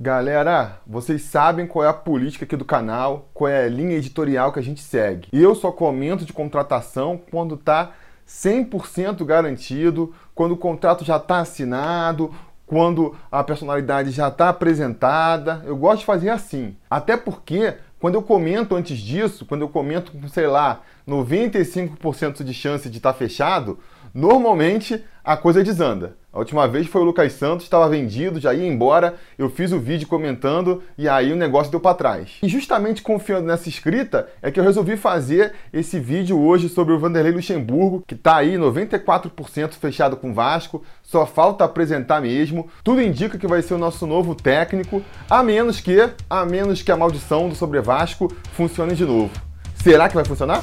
Galera, 0.00 0.80
vocês 0.86 1.22
sabem 1.22 1.66
qual 1.66 1.84
é 1.84 1.88
a 1.88 1.92
política 1.92 2.44
aqui 2.44 2.54
do 2.54 2.64
canal, 2.64 3.28
qual 3.34 3.48
é 3.48 3.64
a 3.64 3.68
linha 3.68 3.96
editorial 3.96 4.52
que 4.52 4.60
a 4.60 4.62
gente 4.62 4.80
segue. 4.80 5.26
Eu 5.32 5.56
só 5.56 5.72
comento 5.72 6.24
de 6.24 6.32
contratação 6.32 7.20
quando 7.32 7.56
tá 7.56 7.90
100% 8.24 9.24
garantido, 9.24 10.14
quando 10.36 10.52
o 10.52 10.56
contrato 10.56 11.04
já 11.04 11.16
está 11.16 11.40
assinado, 11.40 12.32
quando 12.64 13.16
a 13.28 13.42
personalidade 13.42 14.12
já 14.12 14.28
está 14.28 14.50
apresentada. 14.50 15.64
Eu 15.66 15.76
gosto 15.76 15.98
de 15.98 16.06
fazer 16.06 16.30
assim. 16.30 16.76
Até 16.88 17.16
porque, 17.16 17.74
quando 17.98 18.14
eu 18.14 18.22
comento 18.22 18.76
antes 18.76 18.98
disso, 18.98 19.44
quando 19.46 19.62
eu 19.62 19.68
comento 19.68 20.12
com, 20.12 20.28
sei 20.28 20.46
lá, 20.46 20.80
95% 21.08 22.44
de 22.44 22.54
chance 22.54 22.88
de 22.88 22.98
estar 22.98 23.12
tá 23.12 23.18
fechado, 23.18 23.80
normalmente 24.14 25.04
a 25.24 25.36
coisa 25.36 25.64
desanda. 25.64 26.16
A 26.38 26.40
última 26.40 26.68
vez 26.68 26.86
foi 26.86 27.00
o 27.00 27.04
Lucas 27.04 27.32
Santos, 27.32 27.64
estava 27.64 27.88
vendido, 27.88 28.38
já 28.38 28.54
ia 28.54 28.64
embora. 28.64 29.16
Eu 29.36 29.50
fiz 29.50 29.72
o 29.72 29.80
vídeo 29.80 30.06
comentando 30.06 30.84
e 30.96 31.08
aí 31.08 31.32
o 31.32 31.36
negócio 31.36 31.68
deu 31.68 31.80
para 31.80 31.96
trás. 31.96 32.36
E 32.40 32.48
justamente 32.48 33.02
confiando 33.02 33.48
nessa 33.48 33.68
escrita 33.68 34.28
é 34.40 34.48
que 34.48 34.60
eu 34.60 34.62
resolvi 34.62 34.96
fazer 34.96 35.54
esse 35.72 35.98
vídeo 35.98 36.38
hoje 36.38 36.68
sobre 36.68 36.94
o 36.94 36.98
Vanderlei 37.00 37.32
Luxemburgo, 37.32 38.04
que 38.06 38.14
está 38.14 38.36
aí 38.36 38.54
94% 38.54 39.72
fechado 39.72 40.16
com 40.16 40.30
o 40.30 40.32
Vasco, 40.32 40.84
só 41.02 41.26
falta 41.26 41.64
apresentar 41.64 42.20
mesmo. 42.20 42.68
Tudo 42.84 43.02
indica 43.02 43.36
que 43.36 43.48
vai 43.48 43.60
ser 43.60 43.74
o 43.74 43.78
nosso 43.78 44.06
novo 44.06 44.32
técnico, 44.36 45.02
a 45.28 45.42
menos 45.42 45.80
que, 45.80 46.08
a 46.30 46.44
menos 46.44 46.82
que 46.82 46.92
a 46.92 46.96
maldição 46.96 47.48
do 47.48 47.56
sobre 47.56 47.80
Vasco 47.80 48.32
funcione 48.52 48.94
de 48.94 49.04
novo. 49.04 49.32
Será 49.74 50.08
que 50.08 50.14
vai 50.14 50.24
funcionar? 50.24 50.62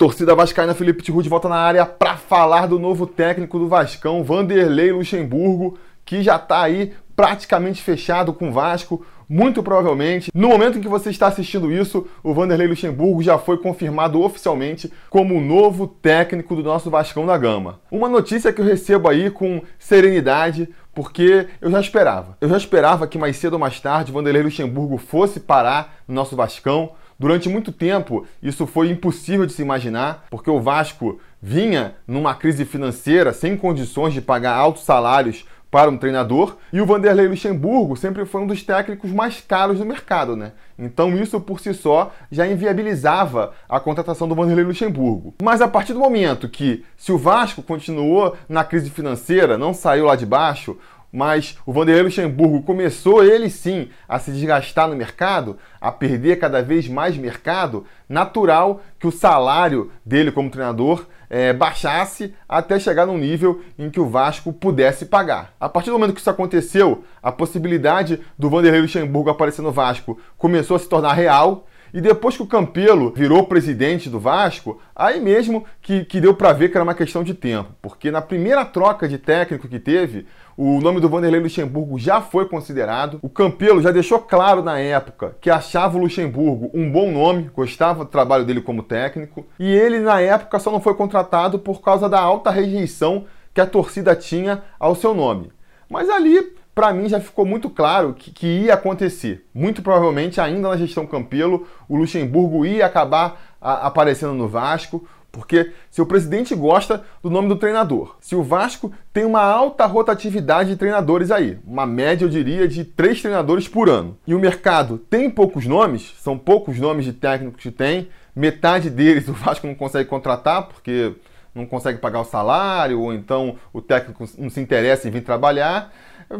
Torcida 0.00 0.34
vascaína, 0.34 0.72
Felipe 0.72 1.02
Tiru 1.02 1.22
de 1.22 1.28
volta 1.28 1.46
na 1.46 1.56
área 1.56 1.84
para 1.84 2.16
falar 2.16 2.64
do 2.64 2.78
novo 2.78 3.06
técnico 3.06 3.58
do 3.58 3.68
Vascão, 3.68 4.24
Vanderlei 4.24 4.90
Luxemburgo, 4.90 5.76
que 6.06 6.22
já 6.22 6.36
está 6.36 6.62
aí 6.62 6.94
praticamente 7.14 7.82
fechado 7.82 8.32
com 8.32 8.48
o 8.48 8.52
Vasco, 8.52 9.04
muito 9.28 9.62
provavelmente. 9.62 10.30
No 10.34 10.48
momento 10.48 10.78
em 10.78 10.80
que 10.80 10.88
você 10.88 11.10
está 11.10 11.26
assistindo 11.26 11.70
isso, 11.70 12.08
o 12.22 12.32
Vanderlei 12.32 12.66
Luxemburgo 12.66 13.22
já 13.22 13.36
foi 13.36 13.58
confirmado 13.58 14.22
oficialmente 14.22 14.90
como 15.10 15.34
o 15.36 15.40
novo 15.42 15.86
técnico 15.86 16.56
do 16.56 16.62
nosso 16.62 16.88
Vascão 16.88 17.26
da 17.26 17.36
Gama. 17.36 17.78
Uma 17.90 18.08
notícia 18.08 18.54
que 18.54 18.62
eu 18.62 18.64
recebo 18.64 19.06
aí 19.06 19.30
com 19.30 19.60
serenidade, 19.78 20.66
porque 20.94 21.46
eu 21.60 21.70
já 21.70 21.78
esperava. 21.78 22.38
Eu 22.40 22.48
já 22.48 22.56
esperava 22.56 23.06
que 23.06 23.18
mais 23.18 23.36
cedo 23.36 23.52
ou 23.52 23.58
mais 23.58 23.78
tarde 23.78 24.12
o 24.12 24.14
Vanderlei 24.14 24.44
Luxemburgo 24.44 24.96
fosse 24.96 25.40
parar 25.40 25.96
no 26.08 26.14
nosso 26.14 26.34
Vascão, 26.34 26.92
Durante 27.20 27.50
muito 27.50 27.70
tempo, 27.70 28.26
isso 28.42 28.66
foi 28.66 28.88
impossível 28.88 29.44
de 29.44 29.52
se 29.52 29.60
imaginar, 29.60 30.24
porque 30.30 30.48
o 30.48 30.58
Vasco 30.58 31.20
vinha 31.42 31.94
numa 32.08 32.34
crise 32.34 32.64
financeira 32.64 33.34
sem 33.34 33.58
condições 33.58 34.14
de 34.14 34.22
pagar 34.22 34.54
altos 34.54 34.84
salários 34.84 35.44
para 35.70 35.90
um 35.90 35.98
treinador, 35.98 36.56
e 36.72 36.80
o 36.80 36.86
Vanderlei 36.86 37.28
Luxemburgo 37.28 37.94
sempre 37.94 38.24
foi 38.24 38.40
um 38.40 38.46
dos 38.46 38.62
técnicos 38.62 39.12
mais 39.12 39.38
caros 39.40 39.78
do 39.78 39.84
mercado, 39.84 40.34
né? 40.34 40.52
Então 40.78 41.14
isso 41.14 41.38
por 41.40 41.60
si 41.60 41.74
só 41.74 42.10
já 42.32 42.46
inviabilizava 42.46 43.52
a 43.68 43.78
contratação 43.78 44.26
do 44.26 44.34
Vanderlei 44.34 44.64
Luxemburgo. 44.64 45.34
Mas 45.42 45.60
a 45.60 45.68
partir 45.68 45.92
do 45.92 46.00
momento 46.00 46.48
que 46.48 46.84
se 46.96 47.12
o 47.12 47.18
Vasco 47.18 47.62
continuou 47.62 48.34
na 48.48 48.64
crise 48.64 48.88
financeira, 48.88 49.58
não 49.58 49.74
saiu 49.74 50.06
lá 50.06 50.16
de 50.16 50.24
baixo, 50.24 50.76
mas 51.12 51.58
o 51.66 51.72
Vanderlei 51.72 52.04
Luxemburgo 52.04 52.62
começou 52.62 53.24
ele 53.24 53.50
sim 53.50 53.88
a 54.08 54.18
se 54.18 54.30
desgastar 54.30 54.88
no 54.88 54.96
mercado, 54.96 55.58
a 55.80 55.90
perder 55.90 56.38
cada 56.38 56.62
vez 56.62 56.88
mais 56.88 57.16
mercado, 57.16 57.84
natural 58.08 58.82
que 58.98 59.06
o 59.06 59.12
salário 59.12 59.90
dele 60.04 60.30
como 60.32 60.50
treinador 60.50 61.06
é, 61.28 61.52
baixasse 61.52 62.34
até 62.48 62.78
chegar 62.78 63.06
num 63.06 63.16
nível 63.16 63.62
em 63.78 63.88
que 63.88 64.00
o 64.00 64.08
Vasco 64.08 64.52
pudesse 64.52 65.06
pagar. 65.06 65.54
A 65.60 65.68
partir 65.68 65.90
do 65.90 65.98
momento 65.98 66.14
que 66.14 66.20
isso 66.20 66.30
aconteceu, 66.30 67.04
a 67.22 67.30
possibilidade 67.30 68.20
do 68.38 68.50
Vanderlei 68.50 68.82
Luxemburgo 68.82 69.30
aparecer 69.30 69.62
no 69.62 69.70
Vasco 69.70 70.18
começou 70.36 70.76
a 70.76 70.80
se 70.80 70.88
tornar 70.88 71.12
real 71.12 71.66
e 71.92 72.00
depois 72.00 72.36
que 72.36 72.42
o 72.42 72.46
Campelo 72.46 73.12
virou 73.14 73.46
presidente 73.46 74.08
do 74.08 74.20
Vasco, 74.20 74.80
aí 74.94 75.20
mesmo 75.20 75.64
que, 75.80 76.04
que 76.04 76.20
deu 76.20 76.34
para 76.34 76.52
ver 76.52 76.70
que 76.70 76.76
era 76.76 76.84
uma 76.84 76.94
questão 76.94 77.22
de 77.22 77.34
tempo. 77.34 77.70
Porque 77.82 78.10
na 78.10 78.20
primeira 78.20 78.64
troca 78.64 79.08
de 79.08 79.18
técnico 79.18 79.68
que 79.68 79.78
teve, 79.78 80.26
o 80.56 80.80
nome 80.80 81.00
do 81.00 81.08
Vanderlei 81.08 81.40
Luxemburgo 81.40 81.98
já 81.98 82.20
foi 82.20 82.46
considerado. 82.46 83.18
O 83.22 83.28
Campelo 83.28 83.80
já 83.80 83.90
deixou 83.90 84.18
claro 84.18 84.62
na 84.62 84.78
época 84.78 85.36
que 85.40 85.50
achava 85.50 85.96
o 85.96 86.00
Luxemburgo 86.00 86.70
um 86.74 86.90
bom 86.90 87.10
nome, 87.10 87.50
gostava 87.54 88.04
do 88.04 88.10
trabalho 88.10 88.44
dele 88.44 88.60
como 88.60 88.82
técnico. 88.82 89.46
E 89.58 89.72
ele, 89.72 90.00
na 90.00 90.20
época, 90.20 90.58
só 90.58 90.70
não 90.70 90.80
foi 90.80 90.94
contratado 90.94 91.58
por 91.58 91.80
causa 91.80 92.08
da 92.08 92.20
alta 92.20 92.50
rejeição 92.50 93.24
que 93.54 93.60
a 93.60 93.66
torcida 93.66 94.14
tinha 94.14 94.62
ao 94.78 94.94
seu 94.94 95.14
nome. 95.14 95.50
Mas 95.88 96.08
ali 96.08 96.52
para 96.80 96.94
mim 96.94 97.10
já 97.10 97.20
ficou 97.20 97.44
muito 97.44 97.68
claro 97.68 98.14
que, 98.14 98.30
que, 98.30 98.46
ia 98.46 98.72
acontecer. 98.72 99.44
Muito 99.52 99.82
provavelmente, 99.82 100.40
ainda 100.40 100.70
na 100.70 100.78
gestão 100.78 101.06
Campelo, 101.06 101.68
o 101.86 101.94
Luxemburgo 101.94 102.64
ia 102.64 102.86
acabar 102.86 103.38
a, 103.60 103.86
aparecendo 103.86 104.32
no 104.32 104.48
Vasco, 104.48 105.06
porque 105.30 105.74
se 105.90 106.00
o 106.00 106.06
presidente 106.06 106.54
gosta 106.54 107.04
do 107.22 107.28
nome 107.28 107.48
do 107.48 107.56
treinador, 107.56 108.16
se 108.18 108.34
o 108.34 108.42
Vasco 108.42 108.90
tem 109.12 109.26
uma 109.26 109.42
alta 109.42 109.84
rotatividade 109.84 110.70
de 110.70 110.76
treinadores 110.76 111.30
aí, 111.30 111.58
uma 111.66 111.84
média, 111.84 112.24
eu 112.24 112.30
diria, 112.30 112.66
de 112.66 112.82
três 112.82 113.20
treinadores 113.20 113.68
por 113.68 113.90
ano, 113.90 114.16
e 114.26 114.34
o 114.34 114.40
mercado 114.40 114.96
tem 114.96 115.28
poucos 115.28 115.66
nomes, 115.66 116.14
são 116.18 116.38
poucos 116.38 116.78
nomes 116.78 117.04
de 117.04 117.12
técnicos 117.12 117.62
que 117.62 117.70
tem, 117.70 118.08
metade 118.34 118.88
deles 118.88 119.28
o 119.28 119.34
Vasco 119.34 119.66
não 119.66 119.74
consegue 119.74 120.08
contratar 120.08 120.66
porque 120.66 121.12
não 121.54 121.66
consegue 121.66 121.98
pagar 121.98 122.20
o 122.20 122.24
salário, 122.24 123.02
ou 123.02 123.12
então 123.12 123.56
o 123.70 123.82
técnico 123.82 124.26
não 124.38 124.48
se 124.48 124.62
interessa 124.62 125.06
em 125.06 125.10
vir 125.10 125.22
trabalhar 125.22 125.92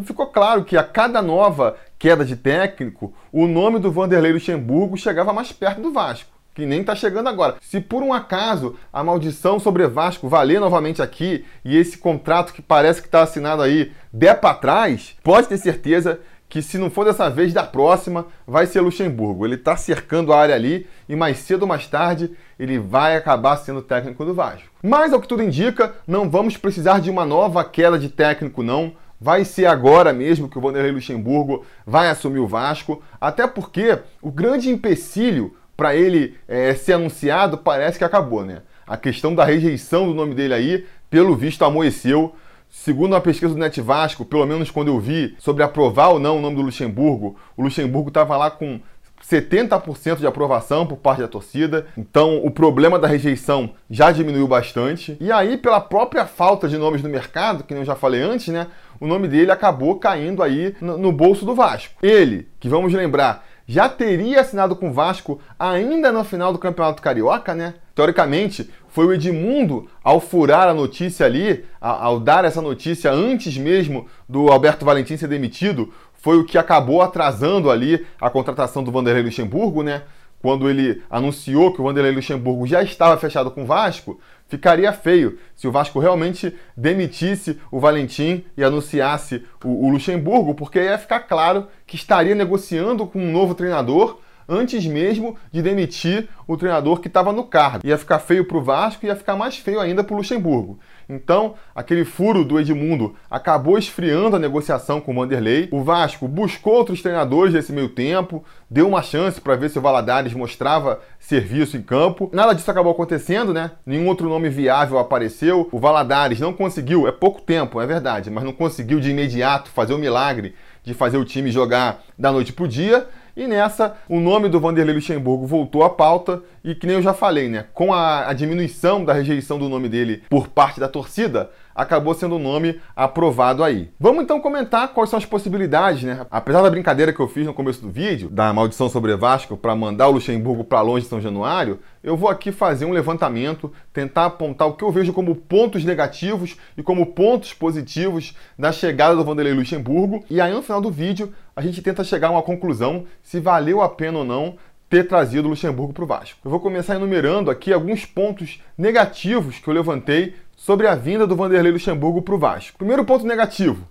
ficou 0.04 0.26
claro 0.26 0.64
que 0.64 0.76
a 0.76 0.82
cada 0.82 1.20
nova 1.20 1.76
queda 1.98 2.24
de 2.24 2.36
técnico, 2.36 3.12
o 3.32 3.46
nome 3.46 3.78
do 3.78 3.90
Vanderlei 3.90 4.32
Luxemburgo 4.32 4.96
chegava 4.96 5.32
mais 5.32 5.52
perto 5.52 5.80
do 5.80 5.92
Vasco. 5.92 6.30
Que 6.54 6.66
nem 6.66 6.80
está 6.80 6.94
chegando 6.94 7.28
agora. 7.28 7.56
Se 7.60 7.80
por 7.80 8.02
um 8.02 8.12
acaso 8.12 8.76
a 8.92 9.04
maldição 9.04 9.58
sobre 9.60 9.86
Vasco 9.86 10.28
valer 10.28 10.60
novamente 10.60 11.00
aqui 11.00 11.44
e 11.64 11.76
esse 11.76 11.96
contrato 11.96 12.52
que 12.52 12.60
parece 12.60 13.00
que 13.00 13.08
está 13.08 13.22
assinado 13.22 13.62
aí 13.62 13.92
der 14.12 14.34
para 14.40 14.54
trás, 14.54 15.16
pode 15.22 15.48
ter 15.48 15.58
certeza 15.58 16.20
que 16.48 16.60
se 16.60 16.76
não 16.76 16.90
for 16.90 17.04
dessa 17.04 17.30
vez, 17.30 17.52
da 17.52 17.62
próxima, 17.62 18.26
vai 18.44 18.66
ser 18.66 18.80
Luxemburgo. 18.80 19.46
Ele 19.46 19.54
está 19.54 19.76
cercando 19.76 20.32
a 20.32 20.40
área 20.40 20.54
ali 20.56 20.88
e 21.08 21.14
mais 21.14 21.38
cedo 21.38 21.62
ou 21.62 21.68
mais 21.68 21.86
tarde 21.86 22.36
ele 22.58 22.76
vai 22.76 23.16
acabar 23.16 23.56
sendo 23.56 23.80
técnico 23.80 24.24
do 24.24 24.34
Vasco. 24.34 24.68
Mas, 24.82 25.12
ao 25.12 25.20
que 25.20 25.28
tudo 25.28 25.44
indica, 25.44 25.94
não 26.06 26.28
vamos 26.28 26.56
precisar 26.56 27.00
de 27.00 27.08
uma 27.08 27.24
nova 27.24 27.62
queda 27.64 27.96
de 27.96 28.08
técnico, 28.08 28.64
não. 28.64 28.92
Vai 29.20 29.44
ser 29.44 29.66
agora 29.66 30.12
mesmo 30.12 30.48
que 30.48 30.56
o 30.56 30.60
Vanderlei 30.60 30.92
Luxemburgo 30.92 31.64
vai 31.86 32.08
assumir 32.08 32.38
o 32.38 32.47
Vasco, 32.47 33.03
até 33.20 33.47
porque 33.47 33.98
o 34.22 34.31
grande 34.31 34.70
empecilho 34.70 35.54
para 35.76 35.94
ele 35.94 36.36
é, 36.48 36.75
ser 36.75 36.94
anunciado 36.94 37.59
parece 37.59 37.98
que 37.98 38.04
acabou, 38.04 38.44
né? 38.44 38.62
A 38.86 38.97
questão 38.97 39.34
da 39.34 39.44
rejeição 39.44 40.06
do 40.06 40.14
nome 40.14 40.34
dele 40.34 40.54
aí, 40.54 40.86
pelo 41.10 41.36
visto, 41.36 41.64
amoeceu. 41.64 42.34
Segundo 42.69 43.14
a 43.14 43.20
pesquisa 43.20 43.53
do 43.53 43.59
Net 43.59 43.80
Vasco, 43.80 44.25
pelo 44.25 44.47
menos 44.47 44.70
quando 44.70 44.88
eu 44.88 44.98
vi 44.98 45.34
sobre 45.38 45.62
aprovar 45.62 46.09
ou 46.09 46.19
não 46.19 46.38
o 46.38 46.41
nome 46.41 46.56
do 46.56 46.62
Luxemburgo, 46.62 47.36
o 47.56 47.62
Luxemburgo 47.62 48.09
estava 48.09 48.36
lá 48.36 48.50
com 48.50 48.80
70% 49.28 50.19
de 50.19 50.26
aprovação 50.26 50.86
por 50.86 50.97
parte 50.97 51.20
da 51.20 51.28
torcida. 51.28 51.86
Então, 51.97 52.44
o 52.44 52.50
problema 52.50 52.98
da 52.98 53.06
rejeição 53.06 53.70
já 53.88 54.10
diminuiu 54.10 54.48
bastante. 54.48 55.16
E 55.20 55.30
aí, 55.30 55.56
pela 55.56 55.80
própria 55.80 56.26
falta 56.26 56.68
de 56.68 56.78
nomes 56.78 57.03
no 57.03 57.09
mercado, 57.09 57.65
que 57.65 57.74
eu 57.74 57.84
já 57.84 57.94
falei 57.94 58.21
antes, 58.21 58.48
né? 58.48 58.66
O 59.00 59.06
nome 59.06 59.26
dele 59.26 59.50
acabou 59.50 59.98
caindo 59.98 60.42
aí 60.42 60.76
no, 60.80 60.98
no 60.98 61.10
bolso 61.10 61.47
do 61.47 61.54
Vasco. 61.54 61.94
Ele, 62.02 62.47
que 62.60 62.68
vamos 62.68 62.92
lembrar, 62.92 63.47
já 63.66 63.88
teria 63.88 64.41
assinado 64.41 64.76
com 64.76 64.91
o 64.91 64.92
Vasco 64.92 65.41
ainda 65.58 66.12
no 66.12 66.22
final 66.22 66.52
do 66.52 66.58
Campeonato 66.58 67.00
Carioca, 67.00 67.54
né? 67.54 67.74
Teoricamente, 67.94 68.68
foi 68.88 69.06
o 69.06 69.12
Edmundo, 69.12 69.88
ao 70.02 70.20
furar 70.20 70.68
a 70.68 70.74
notícia 70.74 71.24
ali, 71.24 71.64
ao 71.80 72.18
dar 72.20 72.44
essa 72.44 72.60
notícia 72.60 73.10
antes 73.12 73.56
mesmo 73.56 74.06
do 74.28 74.48
Alberto 74.48 74.84
Valentim 74.84 75.16
ser 75.16 75.28
demitido, 75.28 75.92
foi 76.14 76.36
o 76.36 76.44
que 76.44 76.58
acabou 76.58 77.00
atrasando 77.00 77.70
ali 77.70 78.06
a 78.20 78.28
contratação 78.28 78.84
do 78.84 78.91
Vanderlei 78.91 79.22
Luxemburgo, 79.22 79.82
né? 79.82 80.03
Quando 80.42 80.68
ele 80.68 81.03
anunciou 81.08 81.72
que 81.72 81.80
o 81.80 81.84
Vanderlei 81.84 82.12
Luxemburgo 82.12 82.66
já 82.66 82.82
estava 82.82 83.16
fechado 83.18 83.50
com 83.50 83.62
o 83.62 83.66
Vasco, 83.66 84.18
ficaria 84.50 84.92
feio 84.92 85.38
se 85.54 85.68
o 85.68 85.72
Vasco 85.72 86.00
realmente 86.00 86.54
demitisse 86.76 87.58
o 87.70 87.78
Valentim 87.78 88.44
e 88.56 88.64
anunciasse 88.64 89.47
o, 89.64 89.86
o 89.86 89.91
Luxemburgo, 89.91 90.54
porque 90.54 90.82
ia 90.82 90.98
ficar 90.98 91.20
claro 91.20 91.68
que 91.86 91.97
estaria 91.97 92.34
negociando 92.34 93.06
com 93.06 93.20
um 93.20 93.32
novo 93.32 93.54
treinador 93.54 94.18
antes 94.48 94.84
mesmo 94.84 95.36
de 95.52 95.62
demitir 95.62 96.28
o 96.47 96.56
treinador 96.56 97.00
que 97.00 97.06
estava 97.06 97.32
no 97.32 97.44
cargo. 97.44 97.86
Ia 97.86 97.97
ficar 97.97 98.18
feio 98.18 98.44
para 98.44 98.58
o 98.58 98.62
Vasco 98.62 99.06
e 99.06 99.08
ia 99.08 99.14
ficar 99.14 99.36
mais 99.36 99.56
feio 99.56 99.78
ainda 99.78 100.02
para 100.02 100.12
o 100.12 100.16
Luxemburgo. 100.16 100.80
Então, 101.10 101.54
aquele 101.74 102.04
furo 102.04 102.45
do 102.45 102.59
Edmundo 102.59 103.15
acabou 103.30 103.77
esfriando 103.77 104.36
a 104.36 104.39
negociação 104.39 105.01
com 105.01 105.12
o 105.12 105.15
Vanderlei. 105.15 105.68
O 105.72 105.83
Vasco 105.83 106.28
buscou 106.28 106.74
outros 106.74 107.03
treinadores 107.03 107.53
nesse 107.53 107.72
meio 107.72 107.89
tempo, 107.89 108.45
deu 108.71 108.86
uma 108.86 109.03
chance 109.03 109.41
para 109.41 109.57
ver 109.57 109.71
se 109.71 109.78
o 109.78 109.83
Valadares 109.83 110.33
mostrava 110.33 111.01
serviço 111.18 111.77
em 111.77 111.83
campo. 111.83 112.30
Nada 112.33 112.54
disso 112.54 112.71
acabou 112.71 112.92
acontecendo, 112.92 113.53
né? 113.53 113.72
Nenhum 113.84 114.07
outro 114.07 114.28
nome 114.28 114.48
viável 114.48 114.98
apareceu. 114.98 115.68
O 115.72 115.78
Valadares 115.78 116.39
não 116.39 116.53
conseguiu, 116.53 117.09
é 117.09 117.13
pouco 117.13 117.41
tempo, 117.41 117.80
é 117.80 117.86
verdade, 117.86 118.30
mas 118.30 118.45
não 118.45 118.53
conseguiu 118.53 119.01
de 119.01 119.10
imediato 119.10 119.71
fazer 119.71 119.92
o 119.95 119.98
milagre 119.98 120.54
de 120.83 120.95
fazer 120.95 121.18
o 121.18 121.24
time 121.24 121.51
jogar 121.51 122.03
da 122.18 122.33
noite 122.33 122.53
pro 122.53 122.68
dia. 122.68 123.06
E 123.36 123.47
nessa, 123.47 123.97
o 124.09 124.21
nome 124.21 124.48
do 124.48 124.60
Vanderlei 124.60 124.94
Luxemburgo 124.94 125.47
voltou 125.47 125.82
à 125.82 125.91
pauta 125.91 126.42
e 126.65 126.74
que 126.74 126.86
nem 126.86 126.97
eu 126.97 127.03
já 127.03 127.15
falei, 127.15 127.48
né? 127.48 127.66
Com 127.72 127.92
a, 127.92 128.28
a 128.28 128.32
diminuição 128.32 129.04
da 129.04 129.12
rejeição 129.12 129.59
do 129.59 129.68
nome 129.68 129.88
dele 129.88 130.22
por 130.28 130.48
parte 130.48 130.80
da 130.80 130.88
torcida, 130.88 131.50
acabou 131.74 132.12
sendo 132.15 132.36
o 132.36 132.38
nome 132.38 132.80
aprovado 132.94 133.65
aí. 133.65 133.91
Vamos 133.98 134.24
então 134.24 134.41
comentar 134.41 134.88
quais 134.88 135.09
são 135.09 135.18
as 135.18 135.24
possibilidades, 135.24 136.03
né? 136.03 136.27
Apesar 136.30 136.62
da 136.62 136.71
brincadeira 136.71 137.12
que 137.12 137.21
eu 137.21 137.28
fiz 137.28 137.47
no 137.47 137.54
começo 137.54 137.80
do 137.80 137.91
vídeo, 137.91 138.28
da 138.28 138.53
maldição 138.53 138.88
sobre 138.88 139.16
Vasco 139.16 139.56
para 139.56 139.74
mandar 139.74 140.09
o 140.09 140.12
Luxemburgo 140.12 140.65
para 140.65 140.82
longe 140.82 141.04
de 141.04 141.09
São 141.09 141.21
Januário, 141.21 141.78
eu 142.03 142.16
vou 142.16 142.28
aqui 142.28 142.53
fazer 142.53 142.84
um 142.84 142.92
levantamento, 142.92 143.72
tentar 143.92 144.27
apontar 144.27 144.68
o 144.68 144.74
que 144.74 144.84
eu 144.84 144.91
vejo 144.91 145.12
como 145.12 145.34
pontos 145.34 145.84
negativos 145.84 146.56
e 146.77 146.82
como 146.82 147.06
pontos 147.06 147.53
positivos 147.54 148.34
da 148.59 148.72
chegada 148.72 149.16
do 149.16 149.24
Vanderlei 149.24 149.54
Luxemburgo. 149.54 150.24
E 150.28 150.41
aí 150.41 150.53
no 150.53 150.62
final 150.62 150.80
do 150.80 150.91
vídeo 150.91 151.32
a 151.60 151.62
gente 151.62 151.83
tenta 151.83 152.03
chegar 152.03 152.28
a 152.28 152.30
uma 152.30 152.42
conclusão 152.42 153.04
se 153.22 153.39
valeu 153.39 153.83
a 153.83 153.89
pena 153.89 154.21
ou 154.21 154.24
não 154.24 154.57
ter 154.89 155.07
trazido 155.07 155.47
o 155.47 155.51
Luxemburgo 155.51 155.92
para 155.92 156.04
o 156.04 156.07
Vasco. 156.07 156.41
Eu 156.42 156.51
vou 156.51 156.59
começar 156.59 156.95
enumerando 156.95 157.51
aqui 157.51 157.71
alguns 157.71 158.07
pontos 158.07 158.62
negativos 158.78 159.59
que 159.59 159.68
eu 159.68 159.74
levantei 159.74 160.34
sobre 160.57 160.86
a 160.86 160.95
vinda 160.95 161.27
do 161.27 161.36
Vanderlei 161.36 161.71
Luxemburgo 161.71 162.22
para 162.22 162.34
o 162.34 162.39
Vasco. 162.39 162.78
Primeiro 162.78 163.04
ponto 163.04 163.27
negativo. 163.27 163.86